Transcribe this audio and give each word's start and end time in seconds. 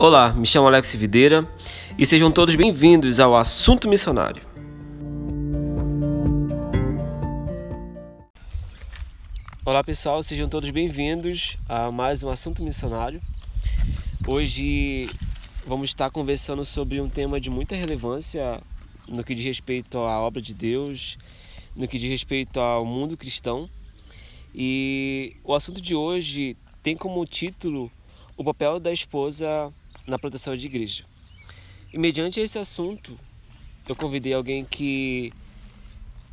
Olá, 0.00 0.32
me 0.32 0.46
chamo 0.46 0.68
Alex 0.68 0.94
Videira 0.94 1.44
e 1.98 2.06
sejam 2.06 2.30
todos 2.30 2.54
bem-vindos 2.54 3.18
ao 3.18 3.34
Assunto 3.34 3.88
Missionário. 3.88 4.40
Olá 9.64 9.82
pessoal, 9.82 10.22
sejam 10.22 10.48
todos 10.48 10.70
bem-vindos 10.70 11.56
a 11.68 11.90
mais 11.90 12.22
um 12.22 12.28
Assunto 12.28 12.62
Missionário. 12.62 13.20
Hoje 14.24 15.10
vamos 15.66 15.90
estar 15.90 16.08
conversando 16.10 16.64
sobre 16.64 17.00
um 17.00 17.08
tema 17.08 17.40
de 17.40 17.50
muita 17.50 17.74
relevância 17.74 18.62
no 19.08 19.24
que 19.24 19.34
diz 19.34 19.46
respeito 19.46 19.98
à 19.98 20.20
obra 20.20 20.40
de 20.40 20.54
Deus, 20.54 21.18
no 21.74 21.88
que 21.88 21.98
diz 21.98 22.08
respeito 22.08 22.60
ao 22.60 22.84
mundo 22.84 23.16
cristão. 23.16 23.68
E 24.54 25.34
o 25.42 25.52
assunto 25.56 25.80
de 25.80 25.96
hoje 25.96 26.56
tem 26.84 26.96
como 26.96 27.26
título 27.26 27.90
o 28.36 28.44
papel 28.44 28.78
da 28.78 28.92
esposa 28.92 29.72
na 30.08 30.18
proteção 30.18 30.56
de 30.56 30.66
igreja. 30.66 31.04
E 31.92 31.98
mediante 31.98 32.40
esse 32.40 32.58
assunto, 32.58 33.18
eu 33.88 33.96
convidei 33.96 34.34
alguém 34.34 34.64
que 34.64 35.32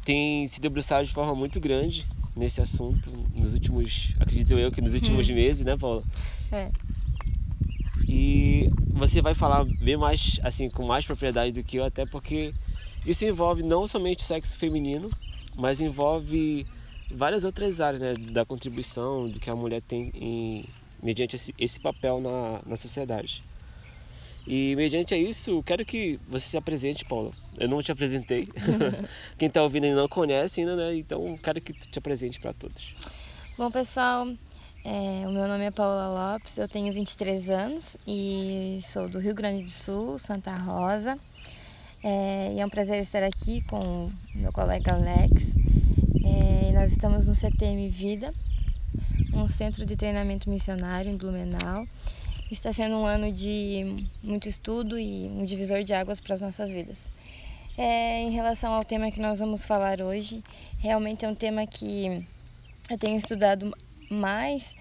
tem 0.03 0.47
se 0.47 0.59
debruçado 0.61 1.07
de 1.07 1.13
forma 1.13 1.33
muito 1.33 1.59
grande 1.59 2.05
nesse 2.35 2.61
assunto 2.61 3.11
nos 3.35 3.53
últimos, 3.53 4.13
acredito 4.19 4.53
eu 4.53 4.71
que 4.71 4.81
nos 4.81 4.93
últimos 4.93 5.29
hum. 5.29 5.33
meses, 5.33 5.65
né, 5.65 5.77
Paula? 5.77 6.03
É. 6.51 6.69
E 8.07 8.69
você 8.89 9.21
vai 9.21 9.33
falar 9.33 9.65
bem 9.65 9.97
mais, 9.97 10.39
assim, 10.43 10.69
com 10.69 10.85
mais 10.85 11.05
propriedade 11.05 11.53
do 11.53 11.63
que 11.63 11.77
eu, 11.77 11.85
até 11.85 12.05
porque 12.05 12.51
isso 13.05 13.25
envolve 13.25 13.63
não 13.63 13.87
somente 13.87 14.23
o 14.23 14.27
sexo 14.27 14.57
feminino, 14.57 15.09
mas 15.55 15.79
envolve 15.79 16.65
várias 17.09 17.43
outras 17.43 17.79
áreas 17.79 18.01
né, 18.01 18.13
da 18.31 18.45
contribuição 18.45 19.29
do 19.29 19.39
que 19.39 19.49
a 19.49 19.55
mulher 19.55 19.81
tem 19.81 20.11
em, 20.13 20.65
mediante 21.01 21.35
esse, 21.35 21.53
esse 21.57 21.79
papel 21.79 22.19
na, 22.19 22.61
na 22.65 22.75
sociedade. 22.75 23.43
E 24.47 24.75
mediante 24.75 25.15
isso, 25.15 25.63
quero 25.63 25.83
que 25.83 26.19
você 26.29 26.45
se 26.47 26.57
apresente, 26.57 27.03
Paula. 27.05 27.31
Eu 27.57 27.67
não 27.67 27.81
te 27.81 27.91
apresentei. 27.91 28.47
Quem 29.37 29.47
está 29.47 29.61
ouvindo 29.63 29.85
ainda 29.85 29.97
não 29.97 30.07
conhece 30.07 30.59
ainda, 30.59 30.75
né? 30.75 30.95
Então, 30.95 31.37
quero 31.41 31.59
que 31.59 31.73
tu 31.73 31.87
te 31.87 31.97
apresente 31.97 32.39
para 32.39 32.53
todos. 32.53 32.95
Bom, 33.57 33.71
pessoal, 33.71 34.27
é, 34.83 35.27
o 35.27 35.31
meu 35.31 35.47
nome 35.47 35.63
é 35.65 35.71
Paula 35.71 36.33
Lopes, 36.33 36.57
eu 36.57 36.67
tenho 36.67 36.93
23 36.93 37.49
anos 37.49 37.97
e 38.05 38.79
sou 38.83 39.09
do 39.09 39.17
Rio 39.17 39.33
Grande 39.33 39.63
do 39.63 39.71
Sul, 39.71 40.19
Santa 40.19 40.55
Rosa. 40.55 41.15
É, 42.03 42.53
e 42.53 42.59
é 42.59 42.65
um 42.65 42.69
prazer 42.69 42.99
estar 42.99 43.23
aqui 43.23 43.63
com 43.63 44.11
meu 44.35 44.51
colega 44.51 44.93
Alex. 44.93 45.55
É, 46.23 46.71
nós 46.73 46.91
estamos 46.91 47.27
no 47.27 47.33
CTM 47.33 47.89
Vida, 47.89 48.31
um 49.35 49.47
centro 49.47 49.85
de 49.85 49.95
treinamento 49.95 50.49
missionário 50.49 51.11
em 51.11 51.17
Blumenau. 51.17 51.85
Está 52.49 52.71
sendo 52.71 52.95
um 52.95 53.05
ano 53.05 53.31
de 53.31 54.07
muito 54.23 54.47
estudo 54.47 54.97
e 54.97 55.27
um 55.27 55.43
divisor 55.43 55.83
de 55.83 55.93
águas 55.93 56.21
para 56.21 56.35
as 56.35 56.41
nossas 56.41 56.71
vidas. 56.71 57.11
É, 57.77 58.21
em 58.21 58.31
relação 58.31 58.73
ao 58.73 58.85
tema 58.85 59.11
que 59.11 59.19
nós 59.19 59.39
vamos 59.39 59.65
falar 59.65 59.99
hoje, 59.99 60.41
realmente 60.79 61.25
é 61.25 61.29
um 61.29 61.35
tema 61.35 61.67
que 61.67 62.25
eu 62.89 62.97
tenho 62.97 63.17
estudado 63.17 63.73
mais 64.09 64.75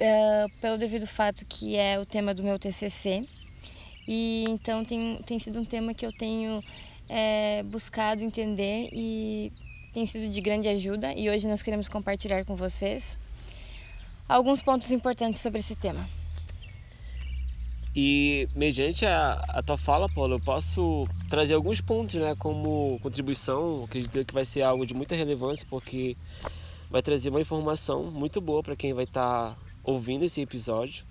é, 0.00 0.46
pelo 0.60 0.76
devido 0.76 1.06
fato 1.06 1.44
que 1.46 1.76
é 1.76 1.98
o 1.98 2.04
tema 2.04 2.34
do 2.34 2.42
meu 2.42 2.58
TCC. 2.58 3.24
E 4.06 4.44
então 4.48 4.84
tem, 4.84 5.18
tem 5.26 5.38
sido 5.38 5.60
um 5.60 5.64
tema 5.64 5.94
que 5.94 6.04
eu 6.04 6.10
tenho 6.10 6.62
é, 7.08 7.62
buscado 7.64 8.24
entender 8.24 8.88
e 8.92 9.52
tem 9.92 10.04
sido 10.04 10.28
de 10.28 10.40
grande 10.40 10.66
ajuda. 10.66 11.12
E 11.14 11.30
hoje 11.30 11.46
nós 11.46 11.62
queremos 11.62 11.88
compartilhar 11.88 12.44
com 12.44 12.56
vocês 12.56 13.16
alguns 14.28 14.62
pontos 14.62 14.90
importantes 14.90 15.40
sobre 15.40 15.60
esse 15.60 15.74
tema. 15.74 16.08
E 17.96 18.46
mediante 18.54 19.04
a, 19.06 19.32
a 19.48 19.62
tua 19.62 19.76
fala, 19.76 20.08
Paulo, 20.08 20.36
eu 20.36 20.44
posso 20.44 21.04
trazer 21.28 21.54
alguns 21.54 21.80
pontos, 21.80 22.14
né, 22.14 22.34
como 22.38 22.98
contribuição. 23.02 23.84
Acredito 23.84 24.24
que 24.24 24.34
vai 24.34 24.44
ser 24.44 24.62
algo 24.62 24.86
de 24.86 24.94
muita 24.94 25.16
relevância, 25.16 25.66
porque 25.68 26.16
vai 26.90 27.02
trazer 27.02 27.30
uma 27.30 27.40
informação 27.40 28.10
muito 28.10 28.40
boa 28.40 28.62
para 28.62 28.76
quem 28.76 28.92
vai 28.92 29.04
estar 29.04 29.50
tá 29.50 29.56
ouvindo 29.84 30.24
esse 30.24 30.40
episódio. 30.40 31.04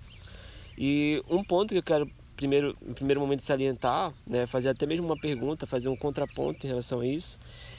E 0.78 1.22
um 1.28 1.42
ponto 1.42 1.70
que 1.70 1.78
eu 1.78 1.82
quero 1.82 2.10
primeiro, 2.36 2.74
primeiro 2.94 3.20
momento 3.20 3.40
salientar, 3.40 4.14
né, 4.26 4.46
fazer 4.46 4.68
até 4.68 4.86
mesmo 4.86 5.04
uma 5.04 5.16
pergunta, 5.16 5.66
fazer 5.66 5.88
um 5.88 5.96
contraponto 5.96 6.64
em 6.64 6.68
relação 6.68 7.00
a 7.00 7.06
isso, 7.06 7.36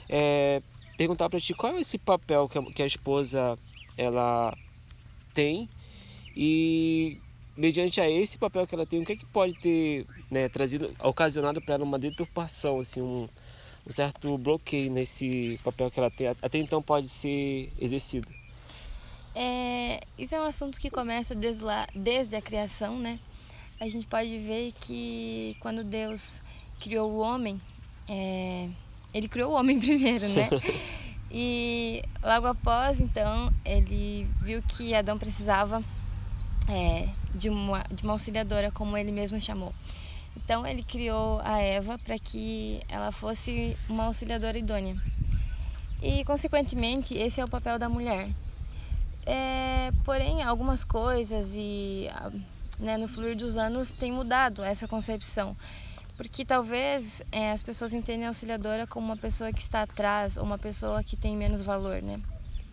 é 0.10 0.62
perguntar 0.98 1.30
para 1.30 1.40
ti 1.40 1.54
qual 1.54 1.74
é 1.74 1.82
esse 1.82 1.98
papel 1.98 2.50
que 2.50 2.58
a, 2.58 2.62
que 2.64 2.84
a 2.84 2.86
esposa 2.86 3.58
ela 3.98 4.54
tem 5.34 5.70
e 6.36 7.20
mediante 7.58 8.00
a 8.00 8.10
esse 8.10 8.38
papel 8.38 8.66
que 8.66 8.74
ela 8.74 8.86
tem, 8.86 9.02
o 9.02 9.06
que 9.06 9.12
é 9.12 9.16
que 9.18 9.30
pode 9.32 9.54
ter 9.56 10.06
né, 10.32 10.48
trazido, 10.48 10.94
ocasionado 11.04 11.62
para 11.62 11.76
ela 11.76 11.84
uma 11.84 12.00
deturpação, 12.00 12.80
assim, 12.80 13.02
um, 13.02 13.28
um, 13.86 13.92
certo 13.92 14.38
bloqueio 14.38 14.92
nesse 14.92 15.60
papel 15.64 15.92
que 15.92 16.00
ela 16.00 16.10
tem, 16.10 16.28
até 16.28 16.58
então 16.58 16.82
pode 16.82 17.10
ser 17.10 17.70
exercido? 17.78 18.28
É, 19.36 20.00
isso 20.18 20.34
é 20.34 20.40
um 20.40 20.46
assunto 20.46 20.80
que 20.80 20.90
começa 20.90 21.36
desde, 21.36 21.64
lá, 21.64 21.86
desde 21.94 22.36
a 22.36 22.42
criação, 22.42 22.98
né? 22.98 23.20
A 23.80 23.88
gente 23.90 24.08
pode 24.08 24.38
ver 24.38 24.72
que 24.80 25.56
quando 25.60 25.84
Deus 25.84 26.42
criou 26.80 27.12
o 27.12 27.20
homem, 27.20 27.60
é, 28.08 28.70
ele 29.14 29.28
criou 29.28 29.52
o 29.52 29.56
homem 29.56 29.80
primeiro, 29.80 30.30
né? 30.30 30.50
E 31.32 32.02
logo 32.24 32.48
após, 32.48 33.00
então, 33.00 33.49
ele 33.70 34.28
viu 34.42 34.62
que 34.64 34.96
Adão 34.96 35.18
precisava 35.18 35.84
é, 36.68 37.08
de, 37.36 37.50
uma, 37.50 37.84
de 37.92 38.04
uma 38.04 38.14
auxiliadora, 38.14 38.72
como 38.72 38.98
ele 38.98 39.12
mesmo 39.12 39.40
chamou. 39.40 39.74
Então 40.36 40.66
ele 40.66 40.82
criou 40.82 41.40
a 41.44 41.60
Eva 41.60 41.98
para 42.00 42.18
que 42.18 42.80
ela 42.90 43.12
fosse 43.12 43.78
uma 43.88 44.06
auxiliadora 44.06 44.58
idônea. 44.58 44.96
E 46.02 46.24
consequentemente 46.26 47.14
esse 47.16 47.40
é 47.40 47.46
o 47.46 47.48
papel 47.48 47.78
da 47.78 47.88
mulher. 47.88 48.30
É, 49.26 49.92
porém 50.04 50.42
algumas 50.42 50.84
coisas 50.84 51.54
e 51.54 52.08
né, 52.80 52.98
no 52.98 53.08
fluir 53.08 53.38
dos 53.38 53.58
anos 53.58 53.92
tem 53.92 54.12
mudado 54.12 54.64
essa 54.64 54.88
concepção, 54.88 55.56
porque 56.18 56.44
talvez 56.44 57.22
é, 57.32 57.52
as 57.52 57.62
pessoas 57.62 57.94
entendem 57.94 58.26
a 58.26 58.30
auxiliadora 58.30 58.88
como 58.88 59.06
uma 59.06 59.18
pessoa 59.18 59.54
que 59.54 59.62
está 59.62 59.84
atrás 59.84 60.38
ou 60.38 60.44
uma 60.44 60.58
pessoa 60.58 61.04
que 61.04 61.16
tem 61.16 61.38
menos 61.38 61.64
valor, 61.64 62.02
né? 62.02 62.20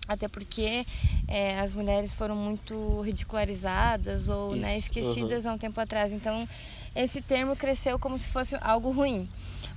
Até 0.09 0.29
porque 0.29 0.87
é, 1.29 1.59
as 1.59 1.75
mulheres 1.75 2.15
foram 2.15 2.37
muito 2.37 3.01
ridicularizadas 3.01 4.29
ou 4.29 4.55
né, 4.55 4.79
esquecidas 4.79 5.45
uhum. 5.45 5.53
há 5.53 5.55
um 5.55 5.59
tempo 5.59 5.81
atrás. 5.81 6.13
Então, 6.13 6.47
esse 6.95 7.21
termo 7.21 7.57
cresceu 7.57 7.99
como 7.99 8.19
se 8.19 8.29
fosse 8.29 8.57
algo 8.61 8.91
ruim. 8.91 9.29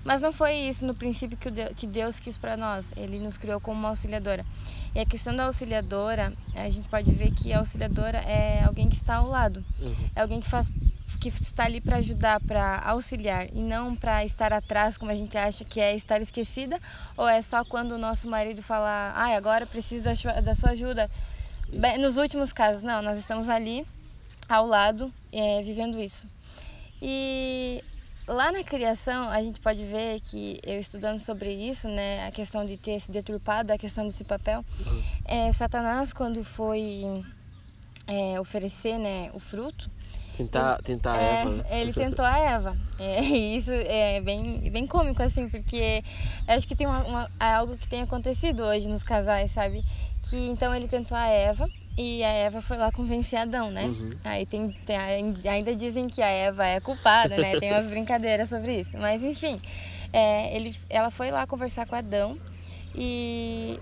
Mas 0.05 0.21
não 0.21 0.31
foi 0.31 0.53
isso 0.53 0.85
no 0.85 0.95
princípio 0.95 1.37
que, 1.37 1.51
Deus, 1.51 1.73
que 1.73 1.85
Deus 1.85 2.19
quis 2.19 2.37
para 2.37 2.55
nós. 2.55 2.93
Ele 2.95 3.19
nos 3.19 3.37
criou 3.37 3.59
como 3.59 3.79
uma 3.79 3.89
auxiliadora. 3.89 4.45
E 4.95 4.99
a 4.99 5.05
questão 5.05 5.35
da 5.35 5.45
auxiliadora, 5.45 6.33
a 6.55 6.69
gente 6.69 6.87
pode 6.87 7.11
ver 7.11 7.31
que 7.31 7.53
a 7.53 7.59
auxiliadora 7.59 8.19
é 8.19 8.63
alguém 8.63 8.89
que 8.89 8.95
está 8.95 9.15
ao 9.15 9.27
lado. 9.27 9.63
Uhum. 9.81 9.95
É 10.15 10.21
alguém 10.21 10.39
que 10.39 10.49
faz 10.49 10.71
que 11.19 11.27
está 11.27 11.65
ali 11.65 11.81
para 11.81 11.97
ajudar, 11.97 12.39
para 12.41 12.79
auxiliar 12.85 13.47
e 13.53 13.59
não 13.59 13.95
para 13.95 14.23
estar 14.23 14.53
atrás, 14.53 14.97
como 14.97 15.11
a 15.11 15.15
gente 15.15 15.37
acha 15.37 15.65
que 15.65 15.79
é 15.79 15.95
estar 15.95 16.21
esquecida, 16.21 16.79
ou 17.17 17.27
é 17.27 17.41
só 17.41 17.63
quando 17.65 17.91
o 17.91 17.97
nosso 17.97 18.29
marido 18.29 18.63
fala, 18.63 19.13
ai, 19.15 19.33
ah, 19.33 19.37
agora 19.37 19.65
preciso 19.65 20.05
da, 20.05 20.41
da 20.41 20.55
sua 20.55 20.71
ajuda. 20.71 21.09
Bem, 21.71 21.97
nos 21.97 22.17
últimos 22.17 22.53
casos, 22.53 22.83
não, 22.83 23.01
nós 23.01 23.17
estamos 23.17 23.49
ali 23.49 23.85
ao 24.47 24.65
lado, 24.65 25.11
é, 25.31 25.61
vivendo 25.61 25.99
isso. 25.99 26.25
E 27.01 27.83
lá 28.27 28.51
na 28.51 28.63
criação, 28.63 29.29
a 29.29 29.41
gente 29.41 29.59
pode 29.59 29.83
ver 29.83 30.21
que 30.21 30.59
eu 30.65 30.79
estudando 30.79 31.19
sobre 31.19 31.53
isso, 31.53 31.87
né, 31.87 32.25
a 32.27 32.31
questão 32.31 32.63
de 32.63 32.77
ter 32.77 32.99
se 32.99 33.11
deturpado, 33.11 33.73
a 33.73 33.77
questão 33.77 34.05
desse 34.05 34.23
papel, 34.23 34.63
uhum. 34.85 35.03
é, 35.25 35.51
Satanás, 35.51 36.13
quando 36.13 36.43
foi 36.43 37.03
é, 38.07 38.39
oferecer 38.39 38.97
né, 38.97 39.29
o 39.33 39.39
fruto, 39.39 39.89
Tentar, 40.39 40.77
tentar 40.77 41.13
a 41.15 41.21
é, 41.21 41.41
Eva. 41.41 41.49
Né? 41.49 41.63
Ele 41.69 41.93
tentou 41.93 42.23
a 42.23 42.39
Eva. 42.39 42.77
É, 42.97 43.19
isso 43.27 43.71
é 43.73 44.21
bem, 44.21 44.71
bem 44.71 44.87
cômico, 44.87 45.21
assim, 45.21 45.49
porque 45.49 46.01
acho 46.47 46.65
que 46.65 46.75
tem 46.75 46.87
uma, 46.87 47.03
uma, 47.03 47.31
é 47.37 47.53
algo 47.53 47.77
que 47.77 47.89
tem 47.89 48.01
acontecido 48.01 48.63
hoje 48.63 48.87
nos 48.87 49.03
casais, 49.03 49.51
sabe? 49.51 49.83
Que 50.23 50.37
então 50.47 50.73
ele 50.73 50.87
tentou 50.87 51.17
a 51.17 51.27
Eva 51.27 51.67
e 51.97 52.23
a 52.23 52.31
Eva 52.31 52.61
foi 52.61 52.77
lá 52.77 52.89
convencer 52.89 53.39
Adão, 53.39 53.69
né? 53.69 53.83
Uhum. 53.83 54.11
Aí 54.23 54.45
tem, 54.45 54.71
tem, 54.85 54.97
ainda 54.97 55.75
dizem 55.75 56.07
que 56.07 56.21
a 56.21 56.29
Eva 56.29 56.65
é 56.65 56.79
culpada, 56.79 57.35
né? 57.35 57.59
Tem 57.59 57.73
umas 57.73 57.87
brincadeiras 57.87 58.47
sobre 58.47 58.79
isso. 58.79 58.97
Mas 58.97 59.21
enfim, 59.21 59.59
é, 60.13 60.55
ele, 60.55 60.73
ela 60.89 61.11
foi 61.11 61.31
lá 61.31 61.45
conversar 61.45 61.85
com 61.85 61.95
Adão 61.95 62.37
e 62.95 63.77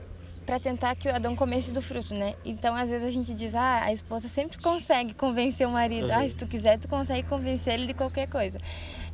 para 0.48 0.62
tentar 0.62 0.96
que 0.96 1.10
o 1.10 1.14
Adão 1.14 1.36
comesse 1.36 1.74
do 1.74 1.82
fruto, 1.82 2.14
né? 2.14 2.34
Então, 2.46 2.74
às 2.74 2.90
vezes 2.90 3.06
a 3.06 3.12
gente 3.12 3.34
diz, 3.36 3.54
ah, 3.54 3.84
a 3.84 3.92
esposa 3.92 4.30
sempre 4.30 4.58
consegue 4.58 5.14
convencer 5.14 5.68
o 5.68 5.72
marido. 5.72 6.08
Uhum. 6.08 6.16
Ah, 6.16 6.28
se 6.28 6.34
tu 6.34 6.48
quiser, 6.48 6.80
tu 6.80 6.88
consegue 6.88 7.28
convencer 7.28 7.74
ele 7.74 7.86
de 7.86 7.94
qualquer 7.94 8.28
coisa. 8.30 8.58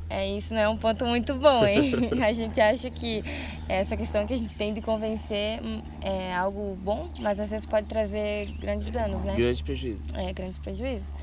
É, 0.07 0.29
isso 0.29 0.53
não 0.53 0.61
é 0.61 0.69
um 0.69 0.77
ponto 0.77 1.07
muito 1.07 1.33
bom, 1.33 1.65
hein? 1.65 1.91
a 2.23 2.31
gente 2.33 2.61
acha 2.61 2.87
que 2.91 3.23
essa 3.67 3.97
questão 3.97 4.27
que 4.27 4.33
a 4.33 4.37
gente 4.37 4.53
tem 4.53 4.75
de 4.75 4.81
convencer 4.81 5.59
hum, 5.63 5.81
é 6.03 6.35
algo 6.35 6.75
bom, 6.75 7.09
mas 7.19 7.39
às 7.39 7.49
vezes 7.49 7.65
pode 7.65 7.87
trazer 7.87 8.51
grandes 8.59 8.91
danos, 8.91 9.23
né? 9.23 9.33
Grandes 9.35 9.61
prejuízos. 9.61 10.15
É, 10.15 10.31
grandes 10.33 10.59
prejuízos. 10.59 11.15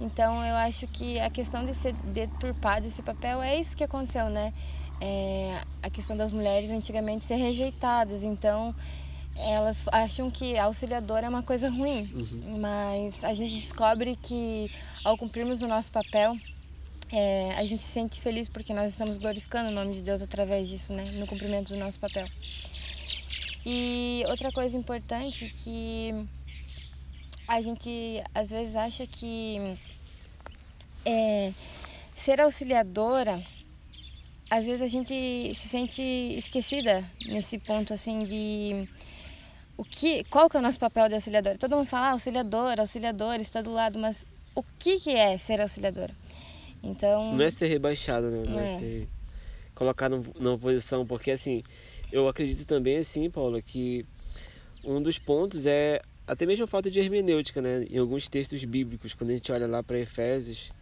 Então 0.00 0.44
eu 0.46 0.54
acho 0.54 0.86
que 0.86 1.18
a 1.18 1.28
questão 1.28 1.66
de 1.66 1.74
ser 1.74 1.94
deturpado 2.04 2.86
esse 2.86 3.02
papel 3.02 3.42
é 3.42 3.58
isso 3.58 3.76
que 3.76 3.82
aconteceu, 3.82 4.30
né? 4.30 4.54
É, 5.00 5.60
a 5.82 5.90
questão 5.90 6.16
das 6.16 6.30
mulheres 6.30 6.70
antigamente 6.70 7.24
ser 7.24 7.36
rejeitadas, 7.36 8.22
então 8.22 8.72
elas 9.38 9.86
acham 9.92 10.30
que 10.30 10.58
auxiliador 10.58 11.18
é 11.18 11.28
uma 11.28 11.42
coisa 11.42 11.68
ruim, 11.68 12.10
uhum. 12.12 12.58
mas 12.58 13.22
a 13.22 13.32
gente 13.32 13.54
descobre 13.54 14.16
que 14.16 14.70
ao 15.04 15.16
cumprirmos 15.16 15.62
o 15.62 15.68
nosso 15.68 15.92
papel, 15.92 16.36
é, 17.10 17.54
a 17.56 17.64
gente 17.64 17.82
se 17.82 17.88
sente 17.88 18.20
feliz 18.20 18.48
porque 18.48 18.74
nós 18.74 18.90
estamos 18.90 19.16
glorificando 19.16 19.70
o 19.70 19.72
nome 19.72 19.94
de 19.94 20.02
Deus 20.02 20.22
através 20.22 20.68
disso, 20.68 20.92
né? 20.92 21.04
No 21.12 21.26
cumprimento 21.26 21.72
do 21.72 21.78
nosso 21.78 21.98
papel. 21.98 22.26
E 23.64 24.24
outra 24.28 24.52
coisa 24.52 24.76
importante 24.76 25.52
que 25.62 26.14
a 27.46 27.60
gente 27.60 28.22
às 28.34 28.50
vezes 28.50 28.76
acha 28.76 29.06
que 29.06 29.78
é, 31.04 31.52
ser 32.14 32.40
auxiliadora, 32.40 33.42
às 34.50 34.66
vezes 34.66 34.82
a 34.82 34.86
gente 34.86 35.52
se 35.54 35.68
sente 35.68 36.02
esquecida 36.02 37.04
nesse 37.26 37.58
ponto 37.58 37.92
assim 37.94 38.24
de 38.24 38.88
o 39.78 39.84
que, 39.84 40.24
qual 40.24 40.50
que 40.50 40.56
é 40.56 40.60
o 40.60 40.62
nosso 40.62 40.80
papel 40.80 41.08
de 41.08 41.14
auxiliadora? 41.14 41.56
Todo 41.56 41.76
mundo 41.76 41.86
fala 41.86 42.08
ah, 42.08 42.10
auxiliadora, 42.10 42.82
auxiliadora, 42.82 43.40
está 43.40 43.62
do 43.62 43.72
lado, 43.72 43.96
mas 43.96 44.26
o 44.52 44.62
que 44.76 44.98
que 44.98 45.10
é 45.10 45.38
ser 45.38 45.60
auxiliadora? 45.60 46.12
Então 46.82 47.36
não 47.36 47.44
é 47.44 47.48
ser 47.48 47.68
rebaixado, 47.68 48.28
né? 48.28 48.42
Não 48.44 48.58
é, 48.58 48.64
é 48.64 48.66
ser 48.66 49.08
colocar 49.76 50.08
numa 50.08 50.58
posição, 50.58 51.06
porque 51.06 51.30
assim 51.30 51.62
eu 52.10 52.28
acredito 52.28 52.66
também 52.66 52.96
assim, 52.96 53.30
Paula, 53.30 53.62
que 53.62 54.04
um 54.84 55.00
dos 55.00 55.16
pontos 55.16 55.64
é 55.64 56.02
até 56.26 56.44
mesmo 56.44 56.64
a 56.64 56.68
falta 56.68 56.90
de 56.90 56.98
hermenêutica, 56.98 57.62
né? 57.62 57.84
Em 57.88 57.98
alguns 57.98 58.28
textos 58.28 58.64
bíblicos, 58.64 59.14
quando 59.14 59.30
a 59.30 59.34
gente 59.34 59.52
olha 59.52 59.68
lá 59.68 59.80
para 59.80 59.98
Efésios, 59.98 60.72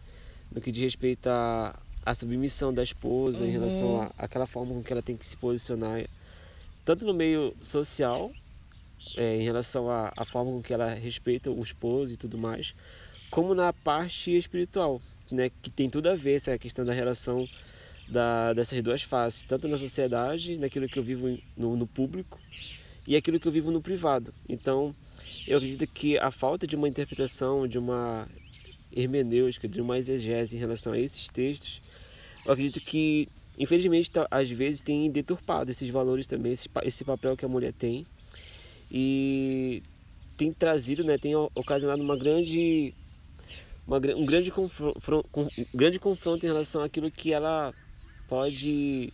no 0.51 0.59
que 0.59 0.71
diz 0.71 0.81
respeito 0.81 1.27
à, 1.27 1.77
à 2.03 2.15
submissão 2.15 2.73
da 2.73 2.81
esposa 2.81 3.43
uhum. 3.43 3.49
em 3.49 3.51
relação 3.51 4.11
àquela 4.17 4.47
forma 4.47 4.73
com 4.73 4.83
que 4.83 4.91
ela 4.91 5.03
tem 5.03 5.15
que 5.15 5.25
se 5.25 5.37
posicionar, 5.37 6.03
tanto 6.83 7.05
no 7.05 7.13
meio 7.13 7.55
social, 7.61 8.31
é, 9.15 9.37
em 9.37 9.43
relação 9.43 9.89
à, 9.89 10.11
à 10.15 10.25
forma 10.25 10.51
com 10.51 10.61
que 10.61 10.73
ela 10.73 10.93
respeita 10.93 11.49
o 11.51 11.61
esposo 11.61 12.13
e 12.13 12.17
tudo 12.17 12.37
mais, 12.37 12.75
como 13.29 13.53
na 13.53 13.71
parte 13.73 14.35
espiritual, 14.35 15.01
né? 15.31 15.51
Que 15.61 15.69
tem 15.69 15.89
tudo 15.89 16.09
a 16.09 16.15
ver 16.15 16.35
essa 16.35 16.57
questão 16.57 16.85
da 16.85 16.93
relação 16.93 17.47
da, 18.07 18.53
dessas 18.53 18.81
duas 18.81 19.01
faces, 19.01 19.43
tanto 19.43 19.67
na 19.67 19.77
sociedade, 19.77 20.57
naquilo 20.57 20.87
que 20.87 20.97
eu 20.97 21.03
vivo 21.03 21.37
no, 21.55 21.75
no 21.75 21.85
público, 21.85 22.39
e 23.05 23.15
aquilo 23.15 23.39
que 23.39 23.47
eu 23.47 23.51
vivo 23.51 23.71
no 23.71 23.81
privado. 23.81 24.33
Então, 24.47 24.91
eu 25.47 25.57
acredito 25.57 25.87
que 25.87 26.17
a 26.17 26.31
falta 26.31 26.65
de 26.65 26.75
uma 26.75 26.87
interpretação, 26.87 27.67
de 27.67 27.77
uma 27.77 28.27
hermenêutica, 28.91 29.67
de 29.67 29.81
uma 29.81 29.97
exegese 29.97 30.55
em 30.55 30.59
relação 30.59 30.93
a 30.93 30.99
esses 30.99 31.29
textos, 31.29 31.81
eu 32.45 32.53
acredito 32.53 32.79
que, 32.79 33.27
infelizmente, 33.57 34.09
às 34.31 34.49
vezes 34.49 34.81
tem 34.81 35.09
deturpado 35.11 35.69
esses 35.69 35.89
valores 35.89 36.27
também, 36.27 36.53
esse, 36.53 36.69
esse 36.83 37.03
papel 37.03 37.35
que 37.35 37.45
a 37.45 37.49
mulher 37.49 37.73
tem, 37.73 38.05
e 38.91 39.83
tem 40.35 40.53
trazido, 40.53 41.03
né, 41.03 41.17
tem 41.17 41.35
ocasionado 41.35 42.01
uma 42.01 42.15
grande, 42.15 42.93
uma, 43.87 43.97
um 43.97 44.25
grande 44.25 44.51
confronto, 44.51 44.99
um 45.37 45.77
grande 45.77 45.99
confronto 45.99 46.45
em 46.45 46.49
relação 46.49 46.81
àquilo 46.81 47.09
que 47.09 47.33
ela 47.33 47.73
pode 48.27 49.11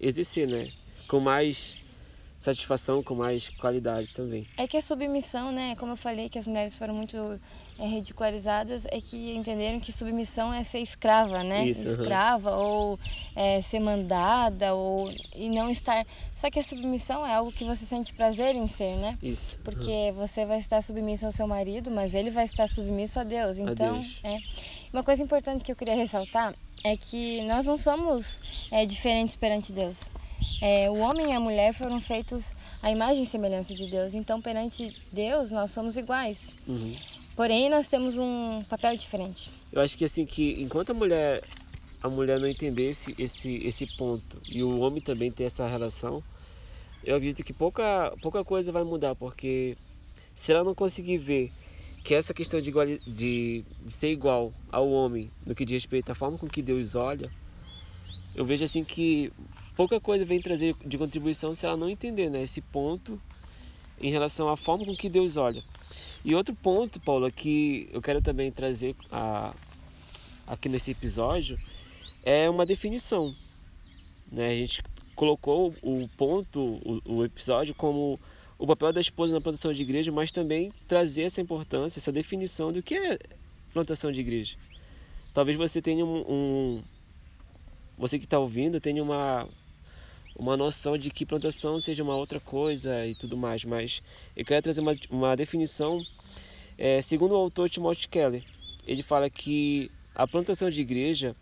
exercer, 0.00 0.48
né, 0.48 0.70
com 1.08 1.20
mais 1.20 1.76
satisfação, 2.38 3.02
com 3.02 3.14
mais 3.14 3.48
qualidade 3.48 4.12
também. 4.12 4.46
É 4.56 4.66
que 4.66 4.76
a 4.76 4.82
submissão, 4.82 5.52
né, 5.52 5.74
como 5.76 5.92
eu 5.92 5.96
falei, 5.96 6.28
que 6.28 6.38
as 6.38 6.46
mulheres 6.46 6.76
foram 6.76 6.94
muito 6.94 7.16
é, 7.78 7.86
ridicularizadas, 7.86 8.86
é 8.90 9.00
que 9.00 9.34
entenderam 9.34 9.78
que 9.78 9.92
submissão 9.92 10.52
é 10.52 10.62
ser 10.62 10.78
escrava, 10.78 11.42
né? 11.42 11.66
Isso, 11.66 11.86
escrava 11.86 12.56
uhum. 12.56 12.62
ou 12.62 12.98
é, 13.34 13.60
ser 13.60 13.80
mandada 13.80 14.74
ou 14.74 15.12
e 15.34 15.48
não 15.48 15.70
estar. 15.70 16.04
Só 16.34 16.50
que 16.50 16.58
a 16.58 16.62
submissão 16.62 17.26
é 17.26 17.34
algo 17.34 17.52
que 17.52 17.64
você 17.64 17.84
sente 17.84 18.12
prazer 18.12 18.54
em 18.54 18.66
ser, 18.66 18.96
né? 18.96 19.18
Isso. 19.22 19.58
Porque 19.62 20.10
uhum. 20.10 20.14
você 20.14 20.46
vai 20.46 20.58
estar 20.58 20.82
submisso 20.82 21.26
ao 21.26 21.32
seu 21.32 21.46
marido, 21.46 21.90
mas 21.90 22.14
ele 22.14 22.30
vai 22.30 22.44
estar 22.44 22.66
submisso 22.68 23.20
a 23.20 23.24
Deus. 23.24 23.58
Então, 23.58 23.96
a 23.96 23.98
Deus. 23.98 24.20
é. 24.24 24.38
Uma 24.92 25.02
coisa 25.02 25.22
importante 25.22 25.62
que 25.62 25.70
eu 25.70 25.76
queria 25.76 25.94
ressaltar 25.94 26.54
é 26.82 26.96
que 26.96 27.42
nós 27.42 27.66
não 27.66 27.76
somos 27.76 28.40
é, 28.70 28.86
diferentes 28.86 29.36
perante 29.36 29.72
Deus. 29.72 30.10
É, 30.62 30.88
o 30.88 30.98
homem 30.98 31.30
e 31.30 31.32
a 31.32 31.40
mulher 31.40 31.72
foram 31.74 32.00
feitos 32.00 32.54
à 32.82 32.90
imagem 32.90 33.22
e 33.22 33.26
semelhança 33.26 33.74
de 33.74 33.86
Deus. 33.86 34.14
Então, 34.14 34.40
perante 34.40 34.96
Deus, 35.12 35.50
nós 35.50 35.70
somos 35.70 35.96
iguais. 35.96 36.54
Uhum. 36.66 36.96
Porém, 37.36 37.68
nós 37.68 37.86
temos 37.86 38.16
um 38.16 38.64
papel 38.64 38.96
diferente. 38.96 39.50
Eu 39.70 39.82
acho 39.82 39.96
que 39.96 40.06
assim 40.06 40.24
que 40.24 40.62
enquanto 40.62 40.90
a 40.90 40.94
mulher 40.94 41.44
a 42.02 42.08
mulher 42.08 42.38
não 42.38 42.46
entender 42.46 42.90
esse, 42.90 43.14
esse, 43.18 43.56
esse 43.66 43.86
ponto 43.96 44.40
e 44.48 44.62
o 44.62 44.78
homem 44.80 45.00
também 45.00 45.30
ter 45.30 45.44
essa 45.44 45.66
relação, 45.66 46.22
eu 47.04 47.16
acredito 47.16 47.44
que 47.44 47.52
pouca, 47.52 48.14
pouca 48.22 48.44
coisa 48.44 48.70
vai 48.70 48.84
mudar, 48.84 49.14
porque 49.14 49.76
se 50.34 50.52
ela 50.52 50.62
não 50.62 50.74
conseguir 50.74 51.18
ver 51.18 51.52
que 52.04 52.14
essa 52.14 52.32
questão 52.32 52.60
de, 52.60 52.70
igual, 52.70 52.86
de, 52.86 53.00
de 53.06 53.64
ser 53.86 54.12
igual 54.12 54.52
ao 54.70 54.88
homem 54.90 55.30
no 55.44 55.54
que 55.54 55.64
diz 55.64 55.82
respeito 55.82 56.12
à 56.12 56.14
forma 56.14 56.38
com 56.38 56.46
que 56.46 56.62
Deus 56.62 56.94
olha, 56.94 57.30
eu 58.34 58.44
vejo 58.44 58.64
assim 58.64 58.84
que 58.84 59.32
pouca 59.74 59.98
coisa 59.98 60.24
vem 60.24 60.40
trazer 60.40 60.76
de 60.84 60.96
contribuição 60.96 61.54
se 61.54 61.66
ela 61.66 61.76
não 61.76 61.90
entender 61.90 62.30
né, 62.30 62.42
esse 62.42 62.60
ponto 62.60 63.20
em 64.00 64.10
relação 64.10 64.48
à 64.48 64.56
forma 64.56 64.84
com 64.84 64.94
que 64.94 65.08
Deus 65.08 65.36
olha. 65.36 65.64
E 66.26 66.34
outro 66.34 66.52
ponto, 66.56 66.98
Paula, 66.98 67.30
que 67.30 67.88
eu 67.92 68.02
quero 68.02 68.20
também 68.20 68.50
trazer 68.50 68.96
a, 69.12 69.54
aqui 70.44 70.68
nesse 70.68 70.90
episódio 70.90 71.56
é 72.24 72.50
uma 72.50 72.66
definição. 72.66 73.32
Né? 74.32 74.48
A 74.48 74.54
gente 74.56 74.82
colocou 75.14 75.72
o 75.80 76.08
ponto, 76.16 76.60
o, 76.60 77.00
o 77.18 77.24
episódio, 77.24 77.76
como 77.76 78.18
o 78.58 78.66
papel 78.66 78.92
da 78.92 79.00
esposa 79.00 79.34
na 79.34 79.40
plantação 79.40 79.72
de 79.72 79.80
igreja, 79.80 80.10
mas 80.10 80.32
também 80.32 80.72
trazer 80.88 81.22
essa 81.22 81.40
importância, 81.40 82.00
essa 82.00 82.10
definição 82.10 82.72
do 82.72 82.82
que 82.82 82.96
é 82.96 83.16
plantação 83.72 84.10
de 84.10 84.20
igreja. 84.20 84.56
Talvez 85.32 85.56
você 85.56 85.80
tenha 85.80 86.04
um, 86.04 86.24
um 86.28 86.82
você 87.96 88.18
que 88.18 88.24
está 88.24 88.40
ouvindo 88.40 88.80
tenha 88.80 89.00
uma 89.00 89.48
uma 90.38 90.56
noção 90.56 90.98
de 90.98 91.10
que 91.10 91.24
plantação 91.24 91.80
seja 91.80 92.02
uma 92.02 92.14
outra 92.14 92.38
coisa 92.38 93.06
e 93.06 93.14
tudo 93.14 93.36
mais, 93.36 93.64
mas 93.64 94.02
eu 94.36 94.44
quero 94.44 94.62
trazer 94.62 94.80
uma, 94.80 94.94
uma 95.10 95.34
definição, 95.34 96.04
é, 96.78 97.00
segundo 97.00 97.32
o 97.32 97.36
autor 97.36 97.68
Timothy 97.68 98.08
Keller, 98.08 98.42
ele 98.86 99.02
fala 99.02 99.28
que 99.28 99.90
a 100.14 100.26
plantação 100.26 100.70
de 100.70 100.80
igreja 100.80 101.34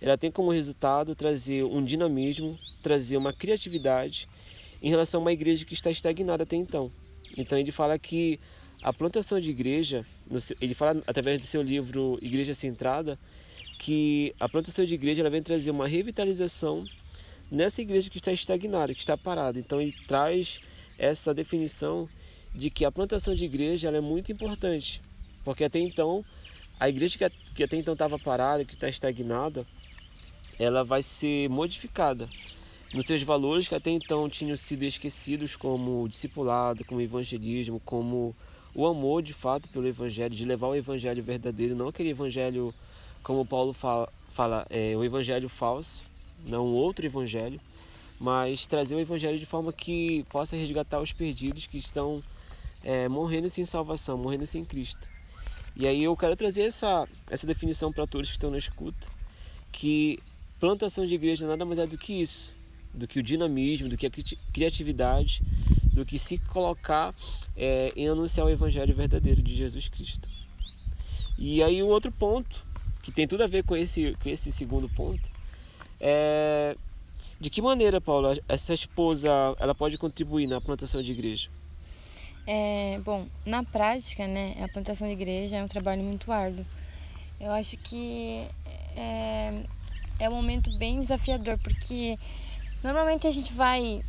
ela 0.00 0.18
tem 0.18 0.30
como 0.30 0.50
resultado 0.50 1.14
trazer 1.14 1.64
um 1.64 1.82
dinamismo, 1.82 2.58
trazer 2.82 3.16
uma 3.16 3.32
criatividade 3.32 4.28
em 4.82 4.90
relação 4.90 5.20
a 5.20 5.24
uma 5.24 5.32
igreja 5.32 5.64
que 5.64 5.74
está 5.74 5.90
estagnada 5.90 6.42
até 6.42 6.56
então. 6.56 6.92
Então 7.36 7.58
ele 7.58 7.72
fala 7.72 7.98
que 7.98 8.38
a 8.82 8.92
plantação 8.92 9.40
de 9.40 9.50
igreja, 9.50 10.04
ele 10.60 10.74
fala 10.74 11.02
através 11.06 11.38
do 11.38 11.46
seu 11.46 11.62
livro 11.62 12.18
Igreja 12.20 12.52
Centrada, 12.52 13.18
que 13.78 14.34
a 14.38 14.46
plantação 14.46 14.84
de 14.84 14.94
igreja 14.94 15.22
ela 15.22 15.30
vem 15.30 15.42
trazer 15.42 15.70
uma 15.70 15.88
revitalização 15.88 16.84
nessa 17.50 17.80
igreja 17.80 18.10
que 18.10 18.18
está 18.18 18.30
estagnada, 18.30 18.92
que 18.92 19.00
está 19.00 19.16
parada. 19.16 19.58
Então 19.58 19.80
ele 19.80 19.94
traz 20.06 20.60
essa 20.98 21.32
definição 21.32 22.08
de 22.54 22.70
que 22.70 22.84
a 22.84 22.92
plantação 22.92 23.34
de 23.34 23.44
igreja 23.44 23.88
é 23.88 24.00
muito 24.00 24.30
importante, 24.30 25.02
porque 25.44 25.64
até 25.64 25.78
então 25.78 26.24
a 26.78 26.88
igreja 26.88 27.18
que 27.54 27.64
até 27.64 27.76
então 27.76 27.94
estava 27.94 28.18
parada, 28.18 28.64
que 28.64 28.74
está 28.74 28.88
estagnada, 28.88 29.66
ela 30.58 30.84
vai 30.84 31.02
ser 31.02 31.48
modificada. 31.48 32.28
Nos 32.92 33.06
seus 33.06 33.22
valores 33.22 33.66
que 33.66 33.74
até 33.74 33.90
então 33.90 34.28
tinham 34.28 34.56
sido 34.56 34.84
esquecidos, 34.84 35.56
como 35.56 36.08
discipulado, 36.08 36.84
como 36.84 37.00
evangelismo, 37.00 37.80
como 37.84 38.34
o 38.74 38.86
amor 38.86 39.22
de 39.22 39.32
fato 39.32 39.68
pelo 39.68 39.86
evangelho, 39.86 40.34
de 40.34 40.44
levar 40.44 40.68
o 40.68 40.76
evangelho 40.76 41.22
verdadeiro, 41.22 41.74
não 41.74 41.88
aquele 41.88 42.10
evangelho 42.10 42.72
como 43.22 43.44
Paulo 43.46 43.72
fala, 43.72 44.08
fala 44.32 44.66
é, 44.70 44.96
o 44.96 45.02
evangelho 45.02 45.48
falso, 45.48 46.04
não 46.46 46.66
outro 46.66 47.06
evangelho, 47.06 47.60
mas 48.20 48.66
trazer 48.66 48.94
o 48.94 49.00
evangelho 49.00 49.38
de 49.38 49.46
forma 49.46 49.72
que 49.72 50.24
possa 50.28 50.56
resgatar 50.56 51.00
os 51.00 51.12
perdidos 51.12 51.66
que 51.66 51.78
estão 51.78 52.22
é, 52.84 53.08
morrendo 53.08 53.48
sem 53.48 53.64
salvação, 53.64 54.18
morrendo 54.18 54.46
sem 54.46 54.64
Cristo. 54.64 55.08
E 55.74 55.88
aí 55.88 56.04
eu 56.04 56.16
quero 56.16 56.36
trazer 56.36 56.62
essa, 56.62 57.08
essa 57.28 57.46
definição 57.46 57.92
para 57.92 58.06
todos 58.06 58.28
que 58.28 58.36
estão 58.36 58.50
na 58.50 58.58
escuta, 58.58 59.08
que 59.72 60.20
plantação 60.60 61.04
de 61.04 61.14
igreja 61.14 61.46
nada 61.46 61.64
mais 61.64 61.78
é 61.78 61.86
do 61.86 61.98
que 61.98 62.12
isso, 62.12 62.54
do 62.92 63.08
que 63.08 63.18
o 63.18 63.22
dinamismo, 63.22 63.88
do 63.88 63.96
que 63.96 64.06
a 64.06 64.10
criatividade, 64.52 65.42
do 65.92 66.04
que 66.04 66.18
se 66.18 66.38
colocar 66.38 67.14
é, 67.56 67.92
em 67.96 68.08
anunciar 68.08 68.46
o 68.46 68.50
evangelho 68.50 68.94
verdadeiro 68.94 69.42
de 69.42 69.56
Jesus 69.56 69.88
Cristo. 69.88 70.28
E 71.36 71.62
aí 71.62 71.82
o 71.82 71.88
outro 71.88 72.12
ponto, 72.12 72.64
que 73.02 73.10
tem 73.10 73.26
tudo 73.26 73.42
a 73.42 73.46
ver 73.46 73.64
com 73.64 73.76
esse, 73.76 74.14
com 74.22 74.28
esse 74.28 74.52
segundo 74.52 74.88
ponto, 74.88 75.28
é, 75.98 76.76
de 77.40 77.50
que 77.50 77.60
maneira, 77.60 78.00
Paulo, 78.00 78.28
essa 78.48 78.72
esposa 78.72 79.30
ela 79.58 79.74
pode 79.74 79.98
contribuir 79.98 80.46
na 80.46 80.60
plantação 80.60 81.02
de 81.02 81.10
igreja? 81.10 81.48
É, 82.46 83.00
bom, 83.04 83.26
na 83.46 83.62
prática, 83.62 84.26
né, 84.26 84.54
a 84.62 84.68
plantação 84.68 85.06
de 85.08 85.14
igreja 85.14 85.56
é 85.56 85.62
um 85.62 85.68
trabalho 85.68 86.02
muito 86.02 86.30
árduo. 86.30 86.64
Eu 87.40 87.52
acho 87.52 87.76
que 87.78 88.46
é, 88.96 89.62
é 90.18 90.28
um 90.28 90.34
momento 90.34 90.70
bem 90.78 91.00
desafiador, 91.00 91.58
porque 91.58 92.18
normalmente 92.82 93.26
a 93.26 93.30
gente 93.30 93.52
vai 93.52 94.02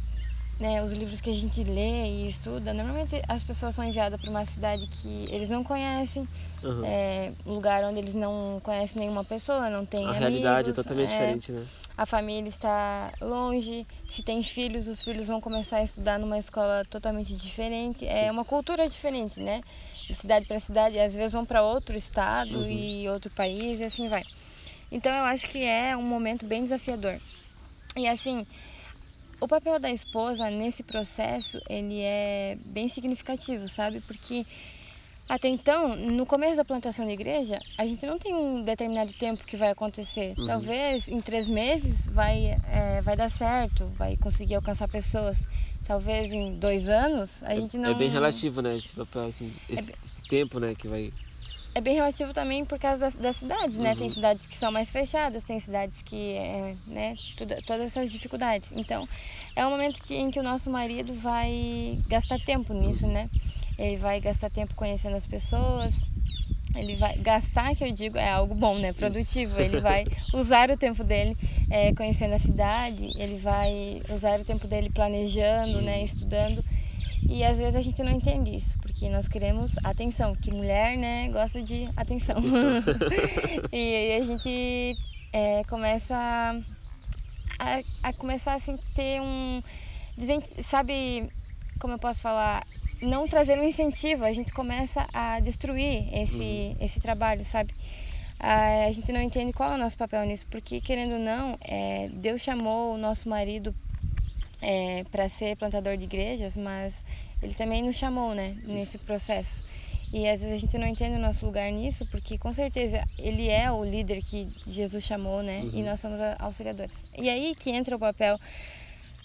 né, 0.59 0.81
os 0.83 0.91
livros 0.91 1.19
que 1.19 1.29
a 1.29 1.33
gente 1.33 1.63
lê 1.63 2.07
e 2.07 2.27
estuda, 2.27 2.73
normalmente 2.73 3.21
as 3.27 3.43
pessoas 3.43 3.75
são 3.75 3.83
enviadas 3.83 4.19
para 4.19 4.29
uma 4.29 4.45
cidade 4.45 4.87
que 4.87 5.27
eles 5.29 5.49
não 5.49 5.63
conhecem, 5.63 6.27
uhum. 6.63 6.85
é, 6.85 7.33
um 7.45 7.53
lugar 7.53 7.83
onde 7.83 7.99
eles 7.99 8.13
não 8.13 8.61
conhecem 8.63 9.01
nenhuma 9.01 9.23
pessoa, 9.23 9.69
não 9.69 9.85
tem 9.85 10.01
A 10.05 10.09
amigos, 10.09 10.19
realidade 10.19 10.69
é 10.69 10.73
totalmente 10.73 11.11
é, 11.11 11.17
diferente, 11.17 11.51
né? 11.51 11.65
A 11.97 12.05
família 12.05 12.49
está 12.49 13.13
longe, 13.21 13.87
se 14.07 14.21
tem 14.21 14.43
filhos, 14.43 14.87
os 14.87 15.01
filhos 15.01 15.27
vão 15.27 15.39
começar 15.39 15.77
a 15.77 15.83
estudar 15.83 16.19
numa 16.19 16.37
escola 16.37 16.85
totalmente 16.89 17.33
diferente, 17.33 18.05
é 18.05 18.25
Isso. 18.25 18.33
uma 18.33 18.43
cultura 18.43 18.87
diferente, 18.89 19.39
né? 19.39 19.61
De 20.07 20.13
cidade 20.13 20.45
para 20.45 20.59
cidade, 20.59 20.99
às 20.99 21.15
vezes 21.15 21.31
vão 21.31 21.45
para 21.45 21.63
outro 21.63 21.95
estado 21.95 22.59
uhum. 22.59 22.69
e 22.69 23.07
outro 23.07 23.33
país 23.35 23.79
e 23.79 23.85
assim 23.85 24.09
vai. 24.09 24.23
Então 24.91 25.11
eu 25.11 25.23
acho 25.23 25.47
que 25.47 25.63
é 25.63 25.95
um 25.95 26.03
momento 26.03 26.45
bem 26.45 26.63
desafiador. 26.63 27.17
E 27.95 28.07
assim, 28.07 28.45
o 29.39 29.47
papel 29.47 29.79
da 29.79 29.89
esposa 29.89 30.49
nesse 30.49 30.85
processo, 30.85 31.61
ele 31.69 32.01
é 32.01 32.57
bem 32.65 32.87
significativo, 32.87 33.67
sabe? 33.69 34.01
Porque 34.01 34.45
até 35.27 35.47
então, 35.47 35.95
no 35.95 36.25
começo 36.25 36.55
da 36.55 36.63
plantação 36.63 37.05
da 37.05 37.11
igreja, 37.11 37.59
a 37.77 37.85
gente 37.85 38.05
não 38.05 38.19
tem 38.19 38.33
um 38.33 38.61
determinado 38.61 39.11
tempo 39.13 39.43
que 39.43 39.57
vai 39.57 39.71
acontecer. 39.71 40.35
Uhum. 40.37 40.45
Talvez 40.45 41.07
em 41.07 41.19
três 41.19 41.47
meses 41.47 42.05
vai, 42.07 42.57
é, 42.71 43.01
vai 43.01 43.15
dar 43.15 43.29
certo, 43.29 43.91
vai 43.97 44.17
conseguir 44.17 44.55
alcançar 44.55 44.87
pessoas. 44.87 45.47
Talvez 45.83 46.31
em 46.31 46.53
dois 46.55 46.89
anos 46.89 47.41
a 47.43 47.53
é, 47.53 47.55
gente 47.57 47.77
não. 47.77 47.89
É 47.89 47.93
bem 47.93 48.09
relativo, 48.09 48.61
né? 48.61 48.75
Esse 48.75 48.95
papel, 48.95 49.25
assim, 49.25 49.51
esse, 49.67 49.91
é... 49.91 49.95
esse 50.03 50.21
tempo, 50.23 50.59
né, 50.59 50.73
que 50.75 50.87
vai 50.87 51.11
é 51.75 51.81
bem 51.81 51.93
relativo 51.93 52.33
também 52.33 52.63
por 52.63 52.79
causa 52.79 53.01
das, 53.01 53.17
das 53.17 53.35
cidades, 53.35 53.79
né? 53.79 53.91
Uhum. 53.91 53.97
Tem 53.97 54.09
cidades 54.09 54.45
que 54.45 54.55
são 54.55 54.71
mais 54.71 54.89
fechadas, 54.89 55.43
tem 55.43 55.59
cidades 55.59 56.01
que, 56.03 56.15
é, 56.15 56.73
né? 56.87 57.17
Tudo, 57.35 57.53
todas 57.67 57.87
essas 57.87 58.09
dificuldades. 58.09 58.71
Então, 58.77 59.05
é 59.57 59.67
um 59.67 59.71
momento 59.71 60.01
que, 60.01 60.15
em 60.15 60.31
que 60.31 60.39
o 60.39 60.43
nosso 60.43 60.71
marido 60.71 61.13
vai 61.13 61.99
gastar 62.07 62.39
tempo 62.39 62.73
nisso, 62.73 63.05
né? 63.07 63.29
Ele 63.77 63.97
vai 63.97 64.19
gastar 64.19 64.49
tempo 64.49 64.73
conhecendo 64.75 65.15
as 65.15 65.27
pessoas, 65.27 66.03
ele 66.75 66.95
vai 66.95 67.17
gastar, 67.17 67.75
que 67.75 67.83
eu 67.83 67.91
digo, 67.91 68.17
é 68.17 68.29
algo 68.29 68.53
bom, 68.53 68.77
né? 68.77 68.93
Produtivo. 68.93 69.53
Isso. 69.53 69.61
Ele 69.61 69.79
vai 69.79 70.05
usar 70.33 70.69
o 70.69 70.77
tempo 70.77 71.03
dele 71.03 71.35
é, 71.69 71.93
conhecendo 71.93 72.33
a 72.33 72.39
cidade, 72.39 73.11
ele 73.15 73.37
vai 73.37 74.01
usar 74.09 74.39
o 74.39 74.45
tempo 74.45 74.67
dele 74.67 74.89
planejando, 74.89 75.81
né? 75.81 76.03
Estudando. 76.03 76.63
E 77.27 77.43
às 77.43 77.57
vezes 77.57 77.75
a 77.75 77.81
gente 77.81 78.03
não 78.03 78.11
entende 78.11 78.55
isso, 78.55 78.77
porque 78.79 79.09
nós 79.09 79.27
queremos 79.27 79.75
atenção, 79.83 80.35
que 80.35 80.51
mulher, 80.51 80.95
né, 80.95 81.27
gosta 81.29 81.61
de 81.61 81.89
atenção. 81.97 82.35
e 83.71 83.75
aí 83.75 84.17
a 84.17 84.23
gente 84.23 84.97
é, 85.33 85.63
começa 85.63 86.15
a, 87.57 87.81
a, 88.03 88.13
começar 88.13 88.53
assim 88.53 88.77
ter 88.93 89.21
um, 89.21 89.63
sabe, 90.61 91.27
como 91.79 91.95
eu 91.95 91.99
posso 91.99 92.21
falar, 92.21 92.63
não 93.01 93.27
trazer 93.27 93.59
um 93.59 93.63
incentivo, 93.63 94.23
a 94.23 94.33
gente 94.33 94.51
começa 94.53 95.07
a 95.13 95.39
destruir 95.39 96.13
esse 96.13 96.43
uhum. 96.43 96.75
esse 96.79 97.01
trabalho, 97.01 97.43
sabe? 97.43 97.73
A, 98.39 98.85
a 98.85 98.91
gente 98.91 99.11
não 99.11 99.21
entende 99.21 99.53
qual 99.53 99.71
é 99.71 99.75
o 99.75 99.77
nosso 99.77 99.97
papel 99.97 100.25
nisso, 100.25 100.45
porque 100.49 100.81
querendo 100.81 101.13
ou 101.13 101.19
não, 101.19 101.57
é, 101.61 102.09
Deus 102.13 102.41
chamou 102.41 102.93
o 102.93 102.97
nosso 102.97 103.29
marido 103.29 103.73
é, 104.61 105.03
para 105.11 105.29
ser 105.29 105.55
plantador 105.57 105.97
de 105.97 106.03
igrejas, 106.03 106.57
mas 106.57 107.05
ele 107.41 107.53
também 107.53 107.83
nos 107.83 107.95
chamou, 107.95 108.33
né, 108.33 108.55
nesse 108.65 108.97
Isso. 108.97 109.05
processo. 109.05 109.65
E 110.13 110.27
às 110.27 110.39
vezes 110.39 110.55
a 110.55 110.57
gente 110.57 110.77
não 110.77 110.87
entende 110.87 111.15
o 111.15 111.19
nosso 111.19 111.45
lugar 111.45 111.69
nisso, 111.71 112.05
porque 112.07 112.37
com 112.37 112.53
certeza 112.53 113.03
ele 113.17 113.49
é 113.49 113.71
o 113.71 113.83
líder 113.83 114.21
que 114.21 114.47
Jesus 114.67 115.03
chamou, 115.03 115.43
né, 115.43 115.61
uhum. 115.61 115.71
e 115.73 115.83
nós 115.83 115.99
somos 115.99 116.19
auxiliadores. 116.39 117.03
E 117.17 117.29
aí 117.29 117.55
que 117.55 117.71
entra 117.71 117.95
o 117.95 117.99
papel 117.99 118.39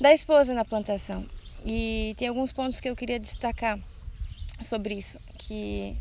da 0.00 0.12
esposa 0.12 0.54
na 0.54 0.64
plantação. 0.64 1.26
E 1.64 2.14
tem 2.16 2.28
alguns 2.28 2.52
pontos 2.52 2.80
que 2.80 2.88
eu 2.88 2.96
queria 2.96 3.20
destacar 3.20 3.78
sobre 4.62 4.94
isso, 4.94 5.18
que 5.38 5.92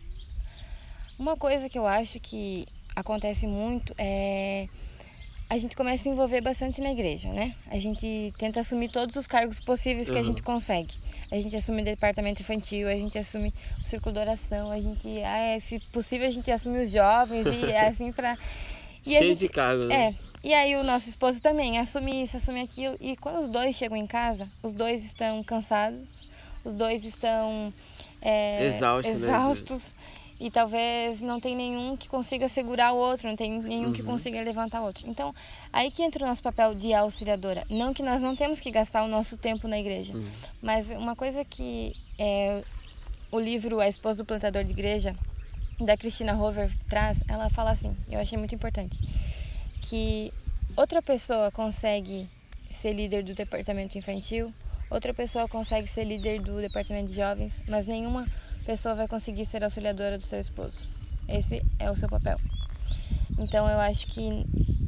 uma 1.17 1.35
coisa 1.35 1.67
que 1.67 1.77
eu 1.77 1.85
acho 1.85 2.19
que 2.19 2.65
acontece 2.95 3.45
muito 3.45 3.93
é 3.97 4.67
a 5.49 5.57
gente 5.57 5.75
começa 5.75 5.95
a 5.95 6.03
se 6.03 6.09
envolver 6.09 6.41
bastante 6.41 6.79
na 6.79 6.91
igreja, 6.91 7.29
né? 7.29 7.55
A 7.71 7.79
gente 7.79 8.29
tenta 8.37 8.59
assumir 8.59 8.89
todos 8.89 9.15
os 9.15 9.25
cargos 9.25 9.59
possíveis 9.59 10.07
que 10.07 10.13
uhum. 10.13 10.19
a 10.19 10.23
gente 10.23 10.43
consegue. 10.43 10.93
A 11.31 11.35
gente 11.41 11.55
assume 11.55 11.81
o 11.81 11.85
departamento 11.85 12.43
infantil, 12.43 12.87
a 12.87 12.93
gente 12.93 13.17
assume 13.17 13.51
o 13.81 13.85
círculo 13.85 14.13
de 14.13 14.19
oração, 14.19 14.69
a 14.71 14.79
gente, 14.79 15.07
ah, 15.23 15.39
é, 15.39 15.57
se 15.57 15.79
possível, 15.91 16.27
a 16.27 16.31
gente 16.31 16.51
assume 16.51 16.83
os 16.83 16.91
jovens 16.91 17.47
e 17.47 17.65
é 17.71 17.87
assim 17.87 18.11
para 18.11 18.37
Cheio 19.03 19.25
gente, 19.25 19.39
de 19.39 19.49
cargos, 19.49 19.87
né? 19.87 20.09
É. 20.09 20.28
E 20.43 20.53
aí 20.53 20.75
o 20.75 20.83
nosso 20.83 21.09
esposo 21.09 21.41
também 21.41 21.77
assume 21.77 22.23
isso, 22.23 22.37
assume 22.37 22.61
aquilo. 22.61 22.95
E 22.99 23.17
quando 23.17 23.39
os 23.39 23.49
dois 23.49 23.75
chegam 23.75 23.97
em 23.97 24.07
casa, 24.07 24.47
os 24.63 24.71
dois 24.71 25.03
estão 25.03 25.43
cansados, 25.43 26.29
os 26.63 26.73
dois 26.73 27.03
estão 27.03 27.73
é, 28.21 28.65
exaustos, 28.65 29.21
né? 29.21 29.27
exaustos 29.27 29.93
né? 29.93 29.99
e 30.39 30.49
talvez 30.49 31.21
não 31.21 31.39
tem 31.39 31.55
nenhum 31.55 31.97
que 31.97 32.07
consiga 32.07 32.47
segurar 32.47 32.93
o 32.93 32.97
outro, 32.97 33.27
não 33.27 33.35
tem 33.35 33.61
nenhum 33.61 33.87
uhum. 33.87 33.93
que 33.93 34.01
consiga 34.01 34.41
levantar 34.41 34.81
o 34.81 34.85
outro. 34.85 35.03
Então, 35.07 35.31
aí 35.73 35.91
que 35.91 36.01
entra 36.01 36.23
o 36.23 36.27
nosso 36.27 36.41
papel 36.41 36.73
de 36.73 36.93
auxiliadora. 36.93 37.61
Não 37.69 37.93
que 37.93 38.01
nós 38.01 38.21
não 38.21 38.33
temos 38.35 38.61
que 38.61 38.71
gastar 38.71 39.03
o 39.03 39.07
nosso 39.07 39.37
tempo 39.37 39.67
na 39.67 39.77
igreja, 39.77 40.13
uhum. 40.13 40.25
mas 40.61 40.89
uma 40.91 41.15
coisa 41.17 41.43
que 41.43 41.93
é, 42.17 42.63
o 43.31 43.39
livro 43.39 43.81
A 43.81 43.89
Esposa 43.89 44.19
do 44.19 44.25
Plantador 44.25 44.63
de 44.63 44.71
Igreja, 44.71 45.13
da 45.79 45.97
Cristina 45.97 46.33
Rover, 46.33 46.71
traz, 46.87 47.23
ela 47.27 47.49
fala 47.49 47.71
assim, 47.71 47.95
eu 48.09 48.19
achei 48.19 48.37
muito 48.37 48.55
importante, 48.55 48.97
que 49.81 50.31
outra 50.75 51.01
pessoa 51.01 51.51
consegue 51.51 52.27
ser 52.69 52.93
líder 52.93 53.23
do 53.23 53.33
departamento 53.33 53.97
infantil, 53.97 54.53
outra 54.89 55.13
pessoa 55.13 55.47
consegue 55.47 55.87
ser 55.87 56.03
líder 56.03 56.41
do 56.41 56.61
departamento 56.61 57.07
de 57.07 57.15
jovens, 57.15 57.61
mas 57.67 57.87
nenhuma 57.87 58.27
pessoa 58.65 58.95
vai 58.95 59.07
conseguir 59.07 59.45
ser 59.45 59.63
auxiliadora 59.63 60.17
do 60.17 60.23
seu 60.23 60.39
esposo. 60.39 60.87
Esse 61.27 61.61
é 61.79 61.89
o 61.89 61.95
seu 61.95 62.09
papel. 62.09 62.39
Então 63.39 63.69
eu 63.69 63.79
acho 63.79 64.07
que 64.07 64.45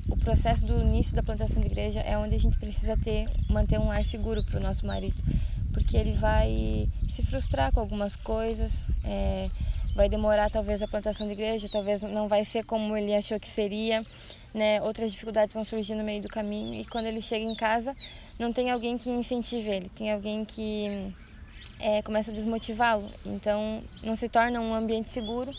o 0.10 0.18
processo 0.18 0.66
do 0.66 0.78
início 0.80 1.16
da 1.16 1.24
plantação 1.24 1.62
de 1.62 1.68
igreja 1.68 2.02
é 2.02 2.18
onde 2.18 2.36
a 2.36 2.40
gente 2.40 2.58
precisa 2.60 2.98
ter 2.98 3.30
manter 3.50 3.80
um 3.80 3.90
ar 3.90 4.04
seguro 4.04 4.44
para 4.44 4.60
o 4.60 4.62
nosso 4.62 4.86
marido, 4.86 5.22
porque 5.72 5.96
ele 5.96 6.12
vai 6.12 6.88
se 7.10 7.24
frustrar 7.24 7.72
com 7.72 7.80
algumas 7.80 8.16
coisas, 8.16 8.86
é, 9.04 9.50
vai 9.96 10.10
demorar 10.10 10.50
talvez 10.50 10.82
a 10.82 10.88
plantação 10.88 11.26
de 11.28 11.34
igreja, 11.34 11.70
talvez 11.72 12.02
não 12.02 12.28
vai 12.28 12.44
ser 12.44 12.66
como 12.66 12.96
ele 12.98 13.16
achou 13.16 13.40
que 13.40 13.48
seria, 13.48 14.06
né? 14.54 14.82
Outras 14.82 15.12
dificuldades 15.12 15.54
vão 15.54 15.64
surgir 15.64 15.96
no 15.96 16.04
meio 16.04 16.22
do 16.22 16.28
caminho 16.28 16.80
e 16.80 16.86
quando 16.86 17.06
ele 17.06 17.22
chega 17.22 17.44
em 17.44 17.56
casa 17.56 17.94
não 18.40 18.52
tem 18.52 18.72
alguém 18.72 18.98
que 18.98 19.10
incentive 19.10 19.70
ele, 19.70 19.90
tem 19.90 20.12
alguém 20.12 20.44
que 20.44 21.14
é, 21.80 22.02
começa 22.02 22.32
a 22.32 22.34
desmotivá-lo. 22.34 23.10
Então, 23.26 23.84
não 24.04 24.16
se 24.16 24.30
torna 24.30 24.60
um 24.60 24.74
ambiente 24.74 25.10
seguro 25.10 25.52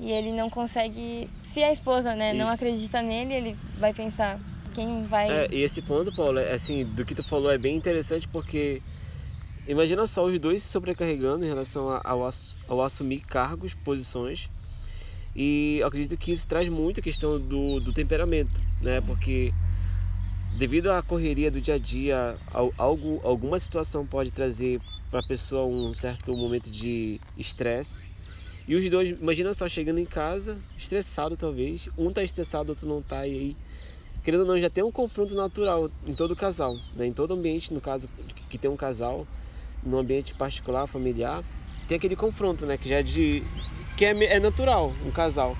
e 0.00 0.10
ele 0.10 0.32
não 0.32 0.48
consegue. 0.50 1.28
Se 1.42 1.62
a 1.62 1.70
esposa 1.70 2.14
né, 2.14 2.32
não 2.32 2.48
acredita 2.48 3.02
nele, 3.02 3.34
ele 3.34 3.56
vai 3.78 3.92
pensar 3.92 4.40
quem 4.74 5.04
vai. 5.04 5.30
É, 5.30 5.48
e 5.52 5.62
esse 5.62 5.82
ponto, 5.82 6.14
Paulo, 6.14 6.38
é, 6.38 6.52
assim, 6.52 6.84
do 6.84 7.04
que 7.04 7.14
tu 7.14 7.22
falou 7.22 7.50
é 7.50 7.58
bem 7.58 7.76
interessante 7.76 8.26
porque 8.28 8.82
imagina 9.68 10.06
só 10.06 10.24
os 10.24 10.38
dois 10.38 10.62
se 10.62 10.68
sobrecarregando 10.68 11.44
em 11.44 11.48
relação 11.48 11.88
ao, 12.04 12.28
ao 12.68 12.82
assumir 12.82 13.20
cargos, 13.20 13.74
posições. 13.74 14.50
E 15.34 15.78
eu 15.80 15.86
acredito 15.86 16.16
que 16.16 16.32
isso 16.32 16.46
traz 16.46 16.68
muito 16.68 17.00
a 17.00 17.02
questão 17.02 17.40
do, 17.40 17.80
do 17.80 17.92
temperamento, 17.92 18.60
né? 18.80 19.00
Porque 19.00 19.52
devido 20.56 20.90
à 20.90 21.02
correria 21.02 21.50
do 21.50 21.60
dia 21.60 21.74
a 21.74 21.78
dia, 21.78 22.36
algo, 22.78 23.20
alguma 23.24 23.58
situação 23.58 24.06
pode 24.06 24.30
trazer 24.30 24.80
para 25.10 25.20
a 25.20 25.26
pessoa 25.26 25.66
um 25.66 25.92
certo 25.92 26.36
momento 26.36 26.70
de 26.70 27.20
estresse. 27.36 28.08
E 28.66 28.74
os 28.74 28.88
dois, 28.88 29.10
imagina 29.10 29.52
só, 29.52 29.68
chegando 29.68 29.98
em 29.98 30.06
casa, 30.06 30.56
estressado 30.76 31.36
talvez, 31.36 31.88
um 31.98 32.10
tá 32.10 32.22
estressado, 32.22 32.70
outro 32.70 32.88
não 32.88 33.02
tá, 33.02 33.26
e 33.26 33.30
aí, 33.30 33.56
querendo 34.22 34.40
ou 34.40 34.46
não, 34.46 34.58
já 34.58 34.70
tem 34.70 34.82
um 34.82 34.90
confronto 34.90 35.34
natural 35.34 35.90
em 36.06 36.14
todo 36.14 36.34
casal, 36.34 36.74
né? 36.96 37.06
em 37.06 37.12
todo 37.12 37.34
ambiente, 37.34 37.74
no 37.74 37.80
caso, 37.80 38.08
que 38.48 38.56
tem 38.56 38.70
um 38.70 38.76
casal, 38.76 39.26
no 39.82 39.98
ambiente 39.98 40.34
particular, 40.34 40.86
familiar, 40.86 41.44
tem 41.86 41.96
aquele 41.96 42.16
confronto, 42.16 42.64
né, 42.64 42.78
que 42.78 42.88
já 42.88 42.96
é 42.96 43.02
de... 43.02 43.42
que 43.96 44.04
é, 44.04 44.10
é 44.24 44.40
natural, 44.40 44.92
um 45.06 45.10
casal. 45.10 45.56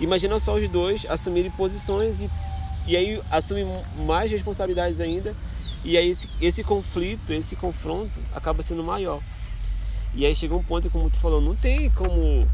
Imagina 0.00 0.38
só 0.38 0.54
os 0.54 0.68
dois 0.68 1.06
assumirem 1.08 1.50
posições 1.52 2.20
e 2.20 2.30
e 2.86 2.96
aí 2.96 3.20
assume 3.32 3.66
mais 4.06 4.30
responsabilidades 4.30 5.00
ainda 5.00 5.34
e 5.84 5.96
aí 5.96 6.08
esse, 6.08 6.28
esse 6.40 6.62
conflito, 6.62 7.32
esse 7.32 7.56
confronto 7.56 8.18
acaba 8.34 8.62
sendo 8.62 8.82
maior. 8.82 9.20
E 10.14 10.24
aí 10.24 10.34
chega 10.34 10.54
um 10.54 10.62
ponto, 10.62 10.88
como 10.88 11.10
tu 11.10 11.18
falou, 11.18 11.40
não 11.40 11.54
tem 11.54 11.90
como 11.90 12.46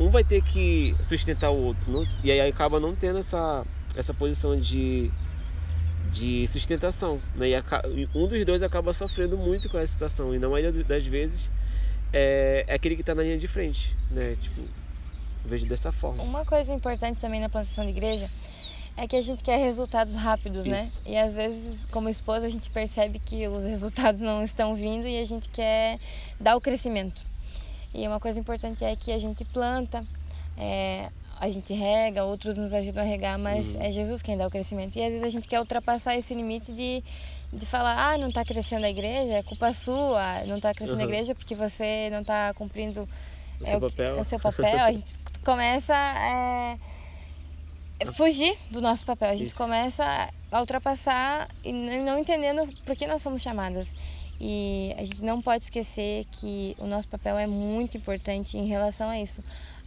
um 0.00 0.10
vai 0.10 0.24
ter 0.24 0.42
que 0.42 0.94
sustentar 1.02 1.50
o 1.50 1.56
outro, 1.56 1.90
não, 1.92 2.04
e 2.24 2.30
aí 2.30 2.40
acaba 2.40 2.80
não 2.80 2.96
tendo 2.96 3.18
essa, 3.18 3.64
essa 3.94 4.12
posição 4.12 4.58
de, 4.58 5.10
de 6.10 6.46
sustentação. 6.48 7.20
Né? 7.36 7.50
E 7.50 8.08
um 8.14 8.26
dos 8.26 8.44
dois 8.44 8.62
acaba 8.62 8.92
sofrendo 8.92 9.36
muito 9.36 9.68
com 9.68 9.78
essa 9.78 9.92
situação, 9.92 10.34
e 10.34 10.38
na 10.38 10.48
maioria 10.48 10.82
das 10.84 11.06
vezes 11.06 11.50
é, 12.14 12.64
é 12.68 12.74
aquele 12.74 12.94
que 12.94 13.02
está 13.02 13.14
na 13.14 13.22
linha 13.22 13.36
de 13.36 13.48
frente. 13.48 13.94
Né? 14.10 14.36
Tipo, 14.40 14.62
vejo 15.44 15.66
dessa 15.66 15.90
forma. 15.90 16.22
Uma 16.22 16.44
coisa 16.44 16.72
importante 16.72 17.20
também 17.20 17.40
na 17.40 17.48
plantação 17.48 17.84
de 17.84 17.90
igreja 17.90 18.30
é 18.96 19.08
que 19.08 19.16
a 19.16 19.20
gente 19.20 19.42
quer 19.42 19.58
resultados 19.58 20.14
rápidos, 20.14 20.64
né? 20.66 20.80
Isso. 20.80 21.02
né? 21.04 21.10
E 21.10 21.16
às 21.16 21.34
vezes, 21.34 21.84
como 21.86 22.08
esposa, 22.08 22.46
a 22.46 22.48
gente 22.48 22.70
percebe 22.70 23.18
que 23.18 23.46
os 23.48 23.64
resultados 23.64 24.20
não 24.20 24.42
estão 24.42 24.76
vindo 24.76 25.06
e 25.08 25.20
a 25.20 25.24
gente 25.24 25.48
quer 25.48 25.98
dar 26.40 26.56
o 26.56 26.60
crescimento. 26.60 27.22
E 27.92 28.06
uma 28.06 28.20
coisa 28.20 28.38
importante 28.38 28.84
é 28.84 28.94
que 28.94 29.12
a 29.12 29.18
gente 29.18 29.44
planta, 29.44 30.06
é, 30.56 31.10
a 31.40 31.50
gente 31.50 31.72
rega, 31.72 32.24
outros 32.24 32.56
nos 32.56 32.72
ajudam 32.72 33.02
a 33.02 33.06
regar, 33.06 33.38
mas 33.38 33.74
uhum. 33.74 33.82
é 33.82 33.90
Jesus 33.90 34.22
quem 34.22 34.36
dá 34.36 34.46
o 34.46 34.50
crescimento. 34.50 34.96
E 34.96 35.02
às 35.02 35.08
vezes 35.08 35.22
a 35.22 35.28
gente 35.28 35.48
quer 35.48 35.60
ultrapassar 35.60 36.16
esse 36.16 36.34
limite 36.34 36.72
de, 36.72 37.02
de 37.52 37.66
falar, 37.66 38.12
ah, 38.12 38.18
não 38.18 38.28
está 38.28 38.44
crescendo 38.44 38.84
a 38.86 38.90
igreja, 38.90 39.32
é 39.32 39.42
culpa 39.42 39.72
sua, 39.72 40.44
não 40.46 40.56
está 40.56 40.72
crescendo 40.74 40.98
uhum. 40.98 41.04
a 41.04 41.08
igreja 41.08 41.34
porque 41.34 41.54
você 41.54 42.08
não 42.10 42.20
está 42.20 42.52
cumprindo 42.54 43.08
o, 43.60 43.62
é, 43.62 43.66
seu 43.66 43.80
papel. 43.80 44.18
o 44.18 44.24
seu 44.24 44.40
papel. 44.40 44.78
A 44.80 44.92
gente 44.92 45.12
começa 45.44 45.94
a 45.94 46.76
é, 48.00 48.06
fugir 48.06 48.56
do 48.70 48.80
nosso 48.80 49.04
papel, 49.06 49.30
a 49.30 49.36
gente 49.36 49.48
Isso. 49.50 49.58
começa 49.58 50.28
a 50.50 50.60
ultrapassar 50.60 51.48
e 51.64 51.72
não 51.72 52.18
entendendo 52.18 52.68
por 52.84 52.96
que 52.96 53.06
nós 53.06 53.22
somos 53.22 53.42
chamadas. 53.42 53.94
E 54.40 54.94
a 54.98 55.04
gente 55.04 55.22
não 55.22 55.40
pode 55.40 55.64
esquecer 55.64 56.26
que 56.32 56.74
o 56.78 56.86
nosso 56.86 57.08
papel 57.08 57.38
é 57.38 57.46
muito 57.46 57.96
importante 57.96 58.58
em 58.58 58.66
relação 58.66 59.08
a 59.08 59.18
isso, 59.18 59.42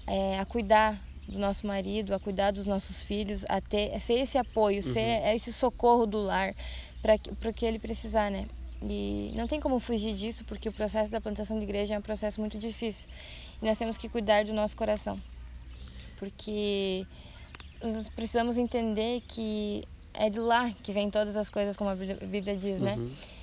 é, 0.08 0.40
a 0.40 0.46
cuidar 0.46 0.98
do 1.28 1.38
nosso 1.38 1.68
marido, 1.68 2.14
a 2.14 2.20
cuidar 2.20 2.52
dos 2.52 2.66
nossos 2.66 3.04
filhos, 3.04 3.46
a, 3.50 3.60
ter, 3.60 3.94
a 3.94 4.00
ser 4.00 4.16
esse 4.16 4.38
apoio, 4.38 4.78
uhum. 4.78 4.94
ser 4.94 5.36
esse 5.36 5.52
socorro 5.52 6.06
do 6.06 6.24
lar 6.24 6.56
para 7.02 7.50
o 7.50 7.54
que 7.54 7.66
ele 7.66 7.80
precisar, 7.80 8.32
né? 8.32 8.48
E 8.82 9.32
não 9.36 9.48
tem 9.48 9.60
como 9.60 9.80
fugir 9.80 10.14
disso, 10.14 10.46
porque 10.46 10.70
o 10.70 10.72
processo 10.72 11.12
da 11.12 11.20
plantação 11.20 11.58
de 11.58 11.64
igreja 11.64 11.96
é 11.96 11.98
um 11.98 12.02
processo 12.02 12.40
muito 12.40 12.58
difícil. 12.58 13.10
E 13.62 13.66
nós 13.66 13.78
temos 13.78 13.98
que 13.98 14.08
cuidar 14.08 14.46
do 14.46 14.54
nosso 14.54 14.76
coração. 14.78 15.20
Porque 16.18 17.06
nós 17.82 18.08
precisamos 18.10 18.58
entender 18.58 19.22
que 19.28 19.84
é 20.14 20.30
de 20.30 20.40
lá 20.40 20.72
que 20.84 20.92
vem 20.92 21.10
todas 21.10 21.36
as 21.36 21.50
coisas, 21.50 21.76
como 21.76 21.90
a 21.90 21.96
Bíblia 21.96 22.56
diz, 22.56 22.82
né? 22.82 22.96
Uhum 22.96 23.37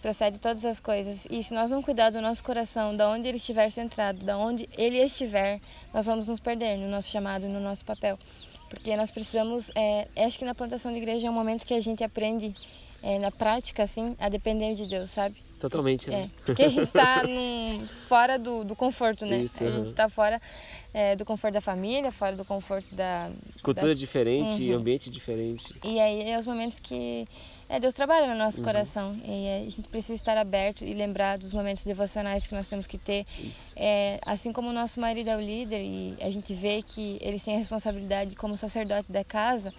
procede 0.00 0.40
todas 0.40 0.64
as 0.64 0.80
coisas. 0.80 1.26
E 1.30 1.42
se 1.42 1.54
nós 1.54 1.70
não 1.70 1.82
cuidar 1.82 2.10
do 2.10 2.20
nosso 2.20 2.42
coração, 2.42 2.96
da 2.96 3.08
onde 3.08 3.28
ele 3.28 3.36
estiver 3.36 3.70
centrado, 3.70 4.24
da 4.24 4.36
onde 4.36 4.68
ele 4.76 4.98
estiver, 4.98 5.60
nós 5.92 6.06
vamos 6.06 6.26
nos 6.26 6.40
perder 6.40 6.76
no 6.76 6.88
nosso 6.88 7.08
chamado, 7.10 7.48
no 7.48 7.60
nosso 7.60 7.84
papel. 7.84 8.18
Porque 8.68 8.96
nós 8.96 9.10
precisamos, 9.10 9.70
é, 9.74 10.06
acho 10.16 10.38
que 10.38 10.44
na 10.44 10.54
plantação 10.54 10.92
de 10.92 10.98
igreja 10.98 11.26
é 11.26 11.30
um 11.30 11.34
momento 11.34 11.66
que 11.66 11.74
a 11.74 11.80
gente 11.80 12.04
aprende 12.04 12.54
é, 13.02 13.18
na 13.18 13.30
prática, 13.30 13.82
assim, 13.82 14.16
a 14.18 14.28
depender 14.28 14.74
de 14.74 14.86
Deus, 14.86 15.10
sabe? 15.10 15.36
Totalmente, 15.58 16.08
né? 16.08 16.22
É, 16.22 16.44
porque 16.46 16.62
a 16.62 16.68
gente 16.68 16.84
está 16.84 17.22
fora 18.08 18.38
do, 18.38 18.64
do 18.64 18.74
conforto, 18.74 19.26
né? 19.26 19.42
Isso, 19.42 19.62
a 19.62 19.70
gente 19.70 19.88
está 19.88 20.08
fora 20.08 20.40
é, 20.94 21.14
do 21.16 21.24
conforto 21.24 21.54
da 21.54 21.60
família, 21.60 22.10
fora 22.10 22.34
do 22.34 22.44
conforto 22.44 22.94
da... 22.94 23.30
Cultura 23.62 23.88
das... 23.88 23.98
diferente, 23.98 24.70
uhum. 24.70 24.78
ambiente 24.78 25.10
diferente. 25.10 25.74
E 25.84 26.00
aí 26.00 26.30
é 26.30 26.38
os 26.38 26.46
momentos 26.46 26.80
que 26.80 27.28
é, 27.70 27.78
Deus 27.78 27.94
trabalha 27.94 28.26
no 28.26 28.34
nosso 28.34 28.58
uhum. 28.58 28.64
coração 28.64 29.16
e 29.24 29.64
a 29.64 29.70
gente 29.70 29.88
precisa 29.88 30.14
estar 30.14 30.36
aberto 30.36 30.84
e 30.84 30.92
lembrar 30.92 31.38
dos 31.38 31.52
momentos 31.52 31.84
devocionais 31.84 32.44
que 32.44 32.52
nós 32.52 32.68
temos 32.68 32.84
que 32.84 32.98
ter. 32.98 33.24
É, 33.76 34.18
assim 34.26 34.52
como 34.52 34.70
o 34.70 34.72
nosso 34.72 34.98
marido 34.98 35.30
é 35.30 35.36
o 35.36 35.40
líder 35.40 35.80
e 35.80 36.16
a 36.20 36.28
gente 36.32 36.52
vê 36.52 36.82
que 36.82 37.16
ele 37.20 37.38
tem 37.38 37.54
a 37.54 37.58
responsabilidade 37.58 38.34
como 38.34 38.56
sacerdote 38.56 39.12
da 39.12 39.22
casa, 39.22 39.72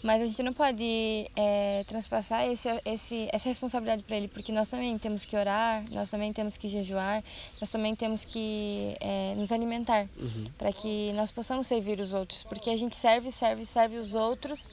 mas 0.00 0.22
a 0.22 0.26
gente 0.26 0.44
não 0.44 0.52
pode 0.52 1.28
é, 1.34 1.82
transpassar 1.88 2.46
esse, 2.46 2.68
esse, 2.84 3.28
essa 3.32 3.48
responsabilidade 3.48 4.04
para 4.04 4.16
ele, 4.16 4.28
porque 4.28 4.52
nós 4.52 4.68
também 4.68 4.96
temos 4.96 5.24
que 5.24 5.36
orar, 5.36 5.84
nós 5.90 6.10
também 6.10 6.32
temos 6.32 6.56
que 6.56 6.68
jejuar, 6.68 7.20
nós 7.60 7.68
também 7.68 7.96
temos 7.96 8.24
que 8.24 8.94
é, 9.00 9.34
nos 9.34 9.50
alimentar, 9.50 10.06
uhum. 10.16 10.44
para 10.56 10.72
que 10.72 11.12
nós 11.14 11.32
possamos 11.32 11.66
servir 11.66 11.98
os 11.98 12.12
outros, 12.12 12.44
porque 12.44 12.70
a 12.70 12.76
gente 12.76 12.94
serve, 12.94 13.32
serve, 13.32 13.66
serve 13.66 13.96
os 13.96 14.14
outros 14.14 14.70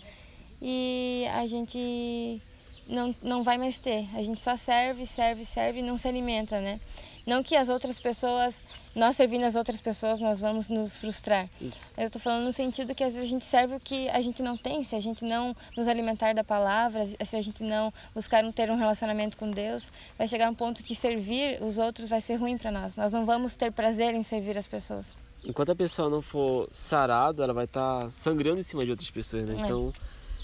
e 0.62 1.26
a 1.34 1.46
gente 1.46 2.42
não, 2.88 3.16
não 3.22 3.44
vai 3.44 3.58
mais 3.58 3.80
ter. 3.80 4.08
A 4.14 4.22
gente 4.22 4.40
só 4.40 4.56
serve, 4.56 5.06
serve, 5.06 5.46
serve 5.46 5.80
e 5.80 5.84
não 5.84 5.98
se 5.98 6.08
alimenta, 6.08 6.60
né? 6.60 6.80
Não 7.26 7.44
que 7.44 7.56
as 7.56 7.70
outras 7.70 8.00
pessoas, 8.00 8.64
nós 8.96 9.16
servindo 9.16 9.44
as 9.44 9.56
outras 9.56 9.80
pessoas, 9.80 10.20
nós 10.20 10.40
vamos 10.40 10.70
nos 10.70 10.98
frustrar. 10.98 11.48
Isso. 11.62 11.94
Eu 11.98 12.06
estou 12.06 12.20
falando 12.20 12.46
no 12.46 12.52
sentido 12.52 12.96
que 12.96 13.04
às 13.04 13.14
vezes 13.14 13.28
a 13.28 13.32
gente 13.32 13.46
serve 13.46 13.76
o 13.76 13.80
que 13.80 14.10
a 14.10 14.20
gente 14.22 14.42
não 14.42 14.58
tem, 14.58 14.84
se 14.84 14.96
a 14.96 15.00
gente 15.00 15.24
não 15.24 15.56
nos 15.78 15.88
alimentar 15.88 16.34
da 16.34 16.44
palavra, 16.44 17.06
se 17.06 17.36
a 17.36 17.42
gente 17.42 17.64
não 17.64 17.94
buscar 18.14 18.44
ter 18.52 18.72
um 18.72 18.76
relacionamento 18.76 19.38
com 19.38 19.52
Deus, 19.52 19.92
vai 20.18 20.28
chegar 20.28 20.50
um 20.50 20.56
ponto 20.56 20.84
que 20.84 20.96
servir 20.96 21.62
os 21.62 21.78
outros 21.78 22.10
vai 22.10 22.22
ser 22.22 22.36
ruim 22.36 22.58
para 22.58 22.72
nós. 22.72 22.96
Nós 22.96 23.14
não 23.14 23.26
vamos 23.26 23.56
ter 23.56 23.72
prazer 23.72 24.16
em 24.16 24.24
servir 24.24 24.58
as 24.58 24.68
pessoas. 24.68 25.16
Enquanto 25.46 25.72
a 25.72 25.76
pessoa 25.76 26.10
não 26.10 26.22
for 26.22 26.68
sarada, 26.72 27.44
ela 27.44 27.54
vai 27.54 27.66
estar 27.66 28.02
tá 28.02 28.12
sangrando 28.12 28.60
em 28.60 28.64
cima 28.64 28.84
de 28.84 28.92
outras 28.92 29.10
pessoas, 29.10 29.44
né? 29.46 29.56
É. 29.60 29.64
Então, 29.64 29.94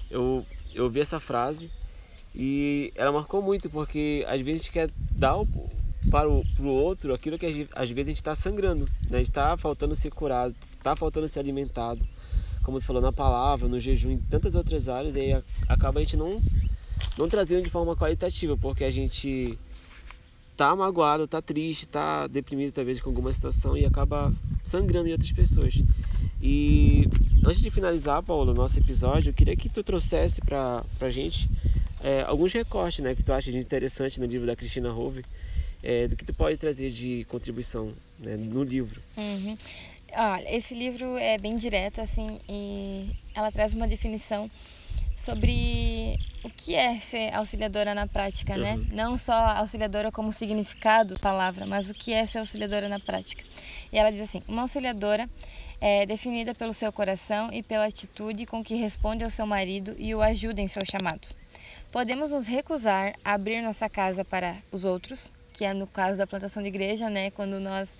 eu, 0.09 0.45
eu 0.73 0.85
ouvi 0.85 0.99
essa 0.99 1.19
frase 1.19 1.71
e 2.33 2.91
ela 2.95 3.11
marcou 3.11 3.41
muito, 3.41 3.69
porque 3.69 4.23
às 4.27 4.41
vezes 4.41 4.61
a 4.61 4.63
gente 4.63 4.71
quer 4.71 4.89
dar 5.11 5.35
para 6.09 6.29
o 6.29 6.45
outro 6.65 7.13
aquilo 7.13 7.37
que 7.37 7.67
às 7.73 7.89
vezes 7.89 8.07
a 8.07 8.11
gente 8.11 8.17
está 8.17 8.35
sangrando, 8.35 8.85
né? 9.09 9.15
a 9.15 9.17
gente 9.17 9.29
está 9.29 9.57
faltando 9.57 9.95
ser 9.95 10.11
curado, 10.11 10.55
está 10.73 10.95
faltando 10.95 11.27
ser 11.27 11.39
alimentado, 11.39 12.05
como 12.63 12.79
tu 12.79 12.85
falou 12.85 13.01
na 13.01 13.11
palavra, 13.11 13.67
no 13.67 13.79
jejum, 13.79 14.11
em 14.11 14.19
tantas 14.19 14.55
outras 14.55 14.87
áreas, 14.87 15.15
e 15.15 15.19
aí 15.19 15.43
acaba 15.67 15.99
a 15.99 16.03
gente 16.03 16.15
não, 16.15 16.41
não 17.17 17.27
trazendo 17.27 17.63
de 17.63 17.69
forma 17.69 17.95
qualitativa, 17.95 18.55
porque 18.55 18.83
a 18.83 18.91
gente 18.91 19.57
tá 20.55 20.75
magoado, 20.75 21.27
tá 21.27 21.41
triste, 21.41 21.87
tá 21.87 22.27
deprimido 22.27 22.73
talvez 22.73 22.99
com 22.99 23.09
alguma 23.09 23.31
situação 23.31 23.77
e 23.77 23.85
acaba 23.85 24.33
sangrando 24.63 25.07
em 25.07 25.11
outras 25.11 25.31
pessoas. 25.31 25.83
E 26.41 27.07
antes 27.47 27.61
de 27.61 27.69
finalizar, 27.69 28.21
Paulo, 28.23 28.51
o 28.51 28.55
nosso 28.55 28.77
episódio, 28.77 29.29
eu 29.29 29.33
queria 29.33 29.55
que 29.55 29.69
tu 29.69 29.81
trouxesse 29.81 30.41
para 30.41 30.83
a 30.99 31.09
gente 31.09 31.49
é, 32.03 32.21
alguns 32.23 32.51
recortes 32.51 32.99
né, 32.99 33.15
que 33.15 33.23
tu 33.23 33.31
acha 33.31 33.49
de 33.49 33.57
interessante 33.57 34.19
no 34.19 34.25
livro 34.25 34.45
da 34.45 34.55
Cristina 34.55 34.93
Hove, 34.93 35.23
é, 35.81 36.09
do 36.09 36.15
que 36.17 36.25
tu 36.25 36.33
pode 36.33 36.57
trazer 36.57 36.89
de 36.89 37.23
contribuição 37.25 37.93
né, 38.19 38.35
no 38.35 38.63
livro. 38.63 39.01
Uhum. 39.15 39.57
Olha, 40.13 40.55
esse 40.55 40.75
livro 40.75 41.17
é 41.17 41.37
bem 41.37 41.55
direto 41.55 42.01
assim 42.01 42.39
e 42.49 43.09
ela 43.33 43.49
traz 43.51 43.73
uma 43.73 43.87
definição 43.87 44.51
sobre 45.15 46.17
o 46.43 46.49
que 46.49 46.75
é 46.75 46.99
ser 46.99 47.33
auxiliadora 47.33 47.95
na 47.95 48.07
prática, 48.07 48.57
né? 48.57 48.73
uhum. 48.73 48.77
né? 48.79 48.87
Não 48.91 49.17
só 49.17 49.33
auxiliadora 49.33 50.11
como 50.11 50.33
significado 50.33 51.17
palavra, 51.19 51.65
mas 51.65 51.89
o 51.89 51.93
que 51.93 52.13
é 52.13 52.25
ser 52.25 52.39
auxiliadora 52.39 52.89
na 52.89 52.99
prática. 52.99 53.43
E 53.91 53.97
ela 53.97 54.11
diz 54.11 54.21
assim: 54.21 54.41
uma 54.47 54.63
auxiliadora 54.63 55.27
é 55.79 56.05
definida 56.05 56.55
pelo 56.55 56.73
seu 56.73 56.91
coração 56.91 57.49
e 57.51 57.61
pela 57.61 57.85
atitude 57.85 58.45
com 58.45 58.63
que 58.63 58.75
responde 58.75 59.23
ao 59.23 59.29
seu 59.29 59.45
marido 59.45 59.95
e 59.97 60.13
o 60.15 60.21
ajuda 60.21 60.61
em 60.61 60.67
seu 60.67 60.83
chamado. 60.85 61.27
Podemos 61.91 62.29
nos 62.29 62.47
recusar 62.47 63.15
a 63.23 63.33
abrir 63.33 63.61
nossa 63.61 63.89
casa 63.89 64.25
para 64.25 64.57
os 64.71 64.83
outros, 64.83 65.31
que 65.53 65.63
é 65.65 65.73
no 65.73 65.87
caso 65.87 66.17
da 66.17 66.27
plantação 66.27 66.61
de 66.61 66.69
igreja, 66.69 67.09
né? 67.09 67.31
Quando 67.31 67.59
nós 67.59 67.97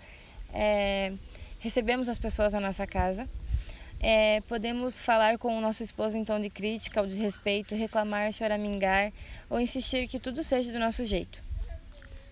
é, 0.53 1.13
recebemos 1.59 2.09
as 2.09 2.19
pessoas 2.19 2.53
na 2.53 2.59
nossa 2.59 2.85
casa. 2.85 3.27
É, 3.99 4.41
podemos 4.41 5.01
falar 5.01 5.39
com 5.39 5.57
o 5.57 5.61
nosso 5.61 5.81
esposo 5.81 6.17
em 6.17 6.23
tom 6.23 6.39
de 6.39 6.49
crítica 6.49 7.01
ou 7.01 7.07
desrespeito, 7.07 7.73
reclamar, 7.73 8.31
choramingar 8.31 9.11
ou 9.49 9.59
insistir 9.59 10.07
que 10.07 10.19
tudo 10.19 10.43
seja 10.43 10.71
do 10.71 10.77
nosso 10.77 11.03
jeito. 11.03 11.41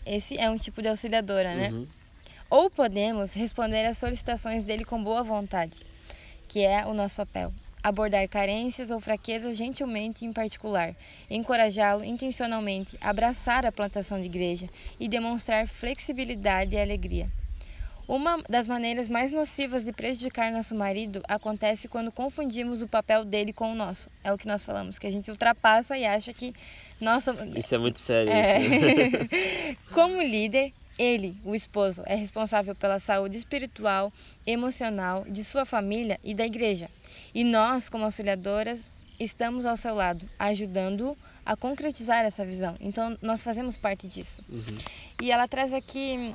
Esse 0.06 0.38
é 0.38 0.48
um 0.50 0.58
tipo 0.58 0.82
de 0.82 0.88
auxiliadora, 0.88 1.56
né? 1.56 1.70
Uhum. 1.72 1.88
Ou 2.50 2.70
podemos 2.70 3.34
responder 3.34 3.86
às 3.86 3.98
solicitações 3.98 4.64
dele 4.64 4.86
com 4.86 5.04
boa 5.04 5.24
vontade, 5.24 5.80
que 6.48 6.60
é 6.62 6.86
o 6.86 6.94
nosso 6.94 7.16
papel 7.16 7.52
abordar 7.86 8.28
carências 8.28 8.90
ou 8.90 9.00
fraquezas 9.00 9.56
gentilmente 9.56 10.26
em 10.26 10.34
particular, 10.34 10.96
encorajá-lo 11.30 12.04
intencionalmente, 12.04 12.98
abraçar 13.00 13.64
a 13.64 13.72
plantação 13.72 14.20
de 14.20 14.26
igreja 14.26 14.68
e 15.00 15.08
demonstrar 15.08 15.68
flexibilidade 15.68 16.76
e 16.76 16.80
alegria. 16.80 17.30
Uma 18.08 18.42
das 18.50 18.68
maneiras 18.68 19.08
mais 19.08 19.32
nocivas 19.32 19.86
de 19.86 19.92
prejudicar 19.92 20.52
nosso 20.52 20.74
marido 20.74 21.22
acontece 21.28 21.88
quando 21.88 22.12
confundimos 22.12 22.82
o 22.82 22.88
papel 22.88 23.24
dele 23.24 23.54
com 23.54 23.72
o 23.72 23.76
nosso. 23.76 24.10
É 24.24 24.34
o 24.34 24.38
que 24.38 24.48
nós 24.48 24.64
falamos, 24.64 24.98
que 24.98 25.06
a 25.06 25.12
gente 25.12 25.30
ultrapassa 25.30 25.96
e 25.96 26.06
acha 26.06 26.34
que 26.34 26.56
nossa. 27.00 27.36
Isso 27.56 27.76
é 27.76 27.78
muito 27.78 28.00
sério. 28.00 28.32
É. 28.32 29.76
Como 29.94 30.22
líder, 30.22 30.72
ele, 30.98 31.38
o 31.44 31.54
esposo, 31.54 32.04
é 32.06 32.16
responsável 32.16 32.74
pela 32.76 33.00
saúde 33.00 33.38
espiritual, 33.38 34.12
emocional 34.46 35.26
de 35.26 35.44
sua 35.44 35.66
família 35.66 36.20
e 36.24 36.34
da 36.34 36.46
igreja. 36.46 36.90
E 37.34 37.44
nós, 37.44 37.90
como 37.90 38.06
auxiliadoras, 38.06 39.06
estamos 39.20 39.66
ao 39.66 39.76
seu 39.76 39.94
lado, 39.94 40.30
ajudando 40.40 41.18
a 41.46 41.56
concretizar 41.56 42.26
essa 42.26 42.46
visão. 42.46 42.76
Então, 42.80 43.18
nós 43.22 43.44
fazemos 43.44 43.78
parte 43.78 44.08
disso. 44.08 44.44
Uhum. 44.50 44.78
E 45.22 45.32
ela 45.32 45.48
traz 45.48 45.74
aqui 45.74 46.34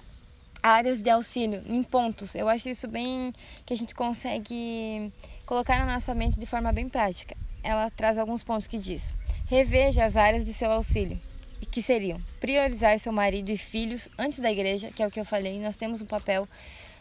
áreas 0.63 1.03
de 1.03 1.11
auxílio 1.11 1.63
em 1.67 1.83
pontos. 1.83 2.35
Eu 2.35 2.49
acho 2.49 2.69
isso 2.69 2.87
bem 2.87 3.35
que 3.65 3.73
a 3.73 3.77
gente 3.77 3.95
consegue 3.95 5.13
colocar 5.45 5.79
na 5.79 5.95
nossa 5.95 6.15
mente 6.15 6.39
de 6.39 6.47
forma 6.47 6.73
bem 6.73 6.89
prática. 6.89 7.37
Ela 7.63 7.91
traz 7.91 8.19
alguns 8.19 8.43
pontos 8.43 8.67
que 8.67 8.79
diz: 8.79 9.15
reveja 9.47 10.05
as 10.05 10.17
áreas 10.17 10.45
de 10.45 10.53
seu 10.53 10.71
auxílio, 10.71 11.19
que 11.67 11.83
seriam 11.83 12.21
priorizar 12.41 12.99
seu 12.99 13.13
marido 13.13 13.51
e 13.51 13.57
filhos 13.57 14.09
antes 14.19 14.39
da 14.41 14.51
igreja, 14.51 14.91
que 14.91 15.03
é 15.03 15.07
o 15.07 15.11
que 15.11 15.21
eu 15.21 15.25
falei. 15.25 15.59
Nós 15.61 15.77
temos 15.77 16.01
um 16.01 16.07
papel 16.07 16.47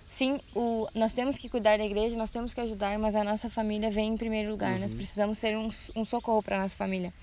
sim, 0.07 0.39
o, 0.55 0.87
nós 0.95 1.13
temos 1.13 1.37
que 1.37 1.47
cuidar 1.47 1.77
da 1.77 1.85
igreja, 1.85 2.17
nós 2.17 2.31
temos 2.31 2.53
que 2.53 2.59
ajudar, 2.59 2.97
mas 2.97 3.15
a 3.15 3.23
nossa 3.23 3.49
família 3.49 3.91
vem 3.91 4.13
em 4.13 4.17
primeiro 4.17 4.49
lugar. 4.49 4.73
Uhum. 4.73 4.79
Nós 4.79 4.93
precisamos 4.93 5.37
ser 5.37 5.55
um, 5.55 5.69
um 5.95 6.03
socorro 6.03 6.41
para 6.41 6.57
a 6.57 6.61
nossa 6.61 6.75
família. 6.75 7.13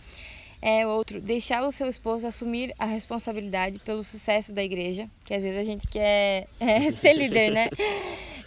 É 0.61 0.87
outro, 0.87 1.21
deixar 1.21 1.63
o 1.63 1.71
seu 1.71 1.87
esposo 1.87 2.27
assumir 2.27 2.75
a 2.79 2.87
responsabilidade 2.87 3.79
pelo 3.81 4.03
sucesso 4.03 4.53
da 4.53 4.63
igreja, 4.63 5.09
que 5.25 5.35
às 5.35 5.43
vezes 5.43 5.59
a 5.59 5.65
gente 5.65 5.87
quer 5.87 6.49
é, 6.59 6.91
ser 6.93 7.13
líder, 7.13 7.53
né? 7.53 7.69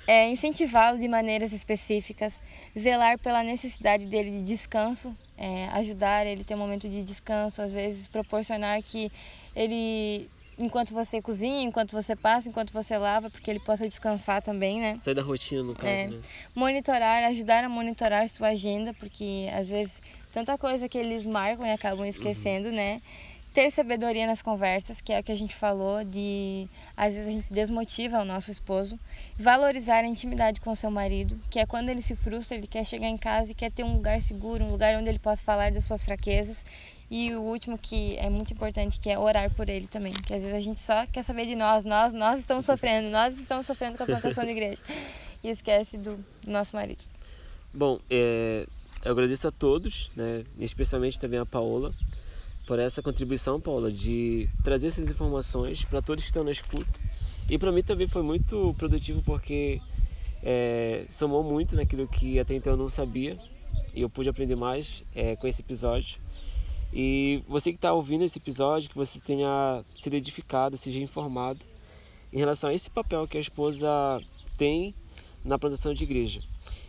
É, 0.07 0.27
incentivá-lo 0.27 0.97
de 0.97 1.07
maneiras 1.07 1.53
específicas, 1.53 2.41
zelar 2.77 3.19
pela 3.19 3.43
necessidade 3.43 4.07
dele 4.07 4.31
de 4.31 4.41
descanso, 4.41 5.15
é, 5.37 5.67
ajudar 5.73 6.25
ele 6.25 6.41
a 6.41 6.43
ter 6.43 6.55
um 6.55 6.57
momento 6.57 6.89
de 6.89 7.03
descanso, 7.03 7.61
às 7.61 7.73
vezes 7.73 8.07
proporcionar 8.07 8.81
que 8.81 9.11
ele 9.55 10.27
enquanto 10.59 10.93
você 10.93 11.21
cozinha, 11.21 11.63
enquanto 11.63 11.93
você 11.93 12.15
passa, 12.15 12.49
enquanto 12.49 12.73
você 12.73 12.97
lava, 12.97 13.29
porque 13.29 13.49
ele 13.49 13.61
possa 13.61 13.87
descansar 13.87 14.41
também, 14.41 14.79
né? 14.79 14.97
Sair 14.97 15.13
da 15.13 15.21
rotina, 15.21 15.61
no 15.63 15.73
caso, 15.73 15.87
é. 15.87 16.07
né? 16.07 16.19
Monitorar, 16.53 17.23
ajudar 17.25 17.63
a 17.63 17.69
monitorar 17.69 18.27
sua 18.27 18.49
agenda, 18.49 18.93
porque 18.95 19.49
às 19.53 19.69
vezes 19.69 20.01
tanta 20.33 20.57
coisa 20.57 20.87
que 20.87 20.97
eles 20.97 21.25
marcam 21.25 21.65
e 21.65 21.71
acabam 21.71 22.05
esquecendo, 22.05 22.69
uhum. 22.69 22.75
né? 22.75 23.01
ter 23.53 23.71
sabedoria 23.71 24.27
nas 24.27 24.41
conversas, 24.41 25.01
que 25.01 25.11
é 25.11 25.19
o 25.19 25.23
que 25.23 25.31
a 25.31 25.37
gente 25.37 25.55
falou, 25.55 26.03
de 26.03 26.67
às 26.95 27.13
vezes 27.13 27.27
a 27.27 27.31
gente 27.31 27.53
desmotiva 27.53 28.19
o 28.19 28.25
nosso 28.25 28.51
esposo, 28.51 28.97
valorizar 29.37 30.03
a 30.03 30.07
intimidade 30.07 30.59
com 30.61 30.75
seu 30.75 30.91
marido, 30.91 31.39
que 31.49 31.59
é 31.59 31.65
quando 31.65 31.89
ele 31.89 32.01
se 32.01 32.15
frustra, 32.15 32.55
ele 32.55 32.67
quer 32.67 32.85
chegar 32.85 33.07
em 33.07 33.17
casa 33.17 33.51
e 33.51 33.55
quer 33.55 33.71
ter 33.71 33.83
um 33.83 33.95
lugar 33.95 34.21
seguro, 34.21 34.63
um 34.63 34.71
lugar 34.71 34.95
onde 34.95 35.09
ele 35.09 35.19
possa 35.19 35.43
falar 35.43 35.71
das 35.71 35.85
suas 35.85 36.03
fraquezas. 36.03 36.63
E 37.11 37.33
o 37.33 37.41
último 37.41 37.75
que 37.75 38.15
é 38.17 38.29
muito 38.29 38.53
importante, 38.53 38.99
que 38.99 39.09
é 39.09 39.17
orar 39.17 39.51
por 39.55 39.67
ele 39.67 39.87
também, 39.87 40.13
que 40.13 40.33
às 40.33 40.43
vezes 40.43 40.55
a 40.55 40.61
gente 40.61 40.79
só 40.79 41.07
quer 41.07 41.23
saber 41.23 41.47
de 41.47 41.55
nós, 41.55 41.83
nós, 41.83 42.13
nós 42.13 42.39
estamos 42.39 42.65
sofrendo, 42.65 43.09
nós 43.09 43.33
estamos 43.33 43.65
sofrendo 43.65 43.97
com 43.97 44.03
a 44.03 44.05
plantação 44.05 44.45
de 44.45 44.51
igreja 44.51 44.77
e 45.43 45.49
esquece 45.49 45.97
do, 45.97 46.23
do 46.43 46.51
nosso 46.51 46.75
marido. 46.75 47.03
Bom, 47.73 47.99
é, 48.11 48.67
eu 49.03 49.11
agradeço 49.11 49.47
a 49.47 49.51
todos, 49.51 50.11
né, 50.15 50.45
especialmente 50.57 51.19
também 51.19 51.39
a 51.39 51.45
Paola, 51.45 51.93
por 52.67 52.77
essa 52.77 53.01
contribuição, 53.01 53.59
Paula, 53.59 53.91
de 53.91 54.47
trazer 54.63 54.87
essas 54.87 55.09
informações 55.09 55.83
para 55.85 56.01
todos 56.01 56.23
que 56.23 56.29
estão 56.29 56.43
na 56.43 56.51
escuta. 56.51 56.99
E 57.49 57.57
para 57.57 57.71
mim 57.71 57.81
também 57.81 58.07
foi 58.07 58.21
muito 58.21 58.75
produtivo 58.77 59.23
porque 59.23 59.81
é, 60.43 61.05
somou 61.09 61.43
muito 61.43 61.75
naquilo 61.75 62.07
que 62.07 62.39
até 62.39 62.53
então 62.53 62.73
eu 62.73 62.77
não 62.77 62.87
sabia 62.87 63.35
e 63.95 64.01
eu 64.01 64.09
pude 64.09 64.29
aprender 64.29 64.55
mais 64.55 65.03
é, 65.15 65.35
com 65.35 65.47
esse 65.47 65.61
episódio. 65.61 66.19
E 66.93 67.43
você 67.47 67.71
que 67.71 67.77
está 67.77 67.93
ouvindo 67.93 68.23
esse 68.23 68.37
episódio, 68.37 68.89
que 68.89 68.95
você 68.95 69.19
tenha 69.19 69.83
sido 69.91 70.15
edificado, 70.15 70.77
seja 70.77 70.99
informado 70.99 71.59
em 72.31 72.37
relação 72.37 72.69
a 72.69 72.73
esse 72.73 72.89
papel 72.89 73.27
que 73.27 73.37
a 73.37 73.41
esposa 73.41 73.89
tem 74.57 74.93
na 75.43 75.57
plantação 75.57 75.93
de 75.93 76.03
igreja. 76.03 76.41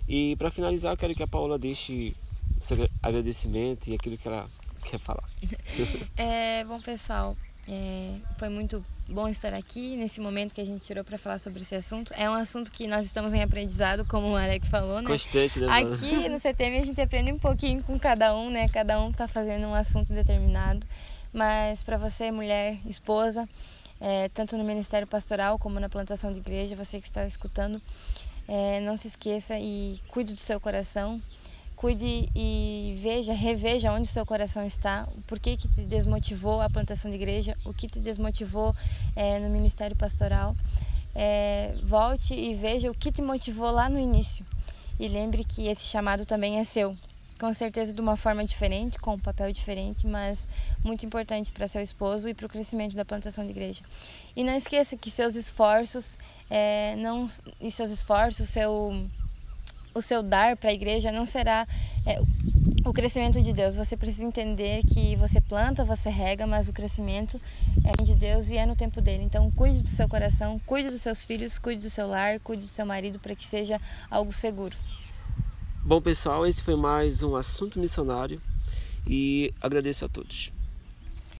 E 0.08 0.36
para 0.36 0.50
finalizar, 0.50 0.92
eu 0.92 0.96
quero 0.96 1.14
que 1.14 1.22
a 1.22 1.28
Paula 1.28 1.58
deixe 1.58 2.14
seu 2.60 2.76
agradecimento 3.02 3.88
e 3.88 3.94
aquilo 3.94 4.18
que 4.18 4.28
ela 4.28 4.48
quer 4.84 4.98
falar. 4.98 5.28
é, 6.16 6.64
bom, 6.64 6.80
pessoal, 6.80 7.36
é, 7.68 8.14
foi 8.36 8.48
muito 8.48 8.84
bom 9.08 9.28
estar 9.28 9.54
aqui 9.54 9.96
nesse 9.96 10.20
momento 10.20 10.54
que 10.54 10.60
a 10.60 10.64
gente 10.64 10.82
tirou 10.82 11.04
para 11.04 11.16
falar 11.18 11.38
sobre 11.38 11.62
esse 11.62 11.74
assunto. 11.74 12.12
É 12.16 12.28
um 12.28 12.34
assunto 12.34 12.70
que 12.70 12.86
nós 12.86 13.06
estamos 13.06 13.34
em 13.34 13.42
aprendizado, 13.42 14.04
como 14.04 14.30
o 14.30 14.36
Alex 14.36 14.68
falou, 14.68 15.00
né? 15.00 15.08
Constante, 15.08 15.60
né? 15.60 15.66
Mano? 15.66 15.94
Aqui 15.94 16.28
no 16.28 16.38
CTM 16.38 16.78
a 16.78 16.84
gente 16.84 17.00
aprende 17.00 17.32
um 17.32 17.38
pouquinho 17.38 17.82
com 17.82 17.98
cada 17.98 18.36
um, 18.36 18.50
né? 18.50 18.68
Cada 18.68 19.00
um 19.00 19.10
está 19.10 19.28
fazendo 19.28 19.66
um 19.66 19.74
assunto 19.74 20.12
determinado. 20.12 20.86
Mas 21.32 21.84
para 21.84 21.96
você, 21.96 22.32
mulher, 22.32 22.76
esposa, 22.86 23.48
é, 24.00 24.28
tanto 24.30 24.56
no 24.56 24.64
ministério 24.64 25.06
pastoral 25.06 25.58
como 25.58 25.78
na 25.78 25.88
plantação 25.88 26.32
de 26.32 26.40
igreja, 26.40 26.74
você 26.74 26.98
que 27.00 27.06
está 27.06 27.24
escutando, 27.24 27.80
é, 28.50 28.80
não 28.80 28.96
se 28.96 29.08
esqueça 29.08 29.58
e 29.58 29.98
cuide 30.08 30.34
do 30.34 30.38
seu 30.38 30.60
coração 30.60 31.22
cuide 31.80 32.28
e 32.36 32.94
veja, 33.00 33.32
reveja 33.32 33.90
onde 33.90 34.06
seu 34.06 34.26
coração 34.26 34.62
está, 34.66 35.08
o 35.16 35.22
porquê 35.22 35.56
que 35.56 35.66
te 35.66 35.80
desmotivou 35.80 36.60
a 36.60 36.68
plantação 36.68 37.10
de 37.10 37.16
igreja, 37.16 37.56
o 37.64 37.72
que 37.72 37.88
te 37.88 38.00
desmotivou 38.00 38.76
é, 39.16 39.38
no 39.38 39.48
ministério 39.48 39.96
pastoral. 39.96 40.54
É, 41.14 41.74
volte 41.82 42.34
e 42.34 42.54
veja 42.54 42.90
o 42.90 42.94
que 42.94 43.10
te 43.10 43.22
motivou 43.22 43.70
lá 43.70 43.88
no 43.88 43.98
início. 43.98 44.44
E 44.98 45.08
lembre 45.08 45.42
que 45.42 45.68
esse 45.68 45.86
chamado 45.86 46.26
também 46.26 46.58
é 46.58 46.64
seu. 46.64 46.94
Com 47.40 47.55
certeza 47.55 47.94
de 47.94 48.00
uma 48.03 48.16
forma 48.16 48.44
diferente, 48.44 48.98
com 48.98 49.14
um 49.14 49.18
papel 49.18 49.50
diferente, 49.50 50.07
mas 50.07 50.46
muito 50.85 51.07
importante 51.07 51.50
para 51.50 51.66
seu 51.66 51.81
esposo 51.81 52.29
e 52.29 52.35
para 52.35 52.44
o 52.44 52.48
crescimento 52.50 52.94
da 52.94 53.03
plantação 53.03 53.42
de 53.44 53.50
igreja. 53.50 53.83
E 54.37 54.44
não 54.44 54.55
esqueça 54.55 54.94
que 54.94 55.11
seus 55.11 55.35
esforços, 55.37 56.18
é, 56.50 56.94
não, 56.96 57.24
e 57.59 57.70
seus 57.70 57.88
esforços, 57.90 58.50
seu 58.50 58.92
o 59.94 60.00
seu 60.00 60.22
dar 60.22 60.57
para 60.57 60.70
a 60.70 60.72
igreja 60.72 61.11
não 61.11 61.26
será 61.26 61.66
é, 62.07 62.20
o 62.85 62.92
crescimento 62.92 63.40
de 63.40 63.53
Deus. 63.55 63.74
Você 63.74 63.96
precisa 63.96 64.26
entender 64.26 64.85
que 64.85 65.16
você 65.16 65.40
planta, 65.40 65.83
você 65.83 66.11
rega, 66.11 66.46
mas 66.46 66.68
o 66.68 66.72
crescimento 66.74 67.40
é 67.85 68.05
de 68.05 68.14
Deus 68.14 68.50
e 68.50 68.57
é 68.59 68.66
no 68.66 68.76
tempo 68.76 69.00
dele. 69.00 69.24
Então, 69.24 69.50
cuide 69.50 69.83
do 69.83 69.88
seu 69.88 70.09
coração, 70.09 70.61
cuide 70.66 70.90
dos 70.90 71.03
seus 71.03 71.24
filhos, 71.24 71.59
cuide 71.59 71.81
do 71.81 71.90
seu 71.90 72.07
lar, 72.07 72.38
cuide 72.40 72.62
do 72.62 72.68
seu 72.68 72.85
marido 72.87 73.18
para 73.18 73.35
que 73.35 73.46
seja 73.46 73.81
algo 74.11 74.31
seguro. 74.31 74.76
Bom, 75.82 76.00
pessoal, 76.00 76.46
esse 76.46 76.62
foi 76.62 76.76
mais 76.76 77.22
um 77.22 77.34
assunto 77.34 77.80
missionário 77.80 78.40
e 79.06 79.50
agradeço 79.62 80.04
a 80.04 80.08
todos. 80.08 80.52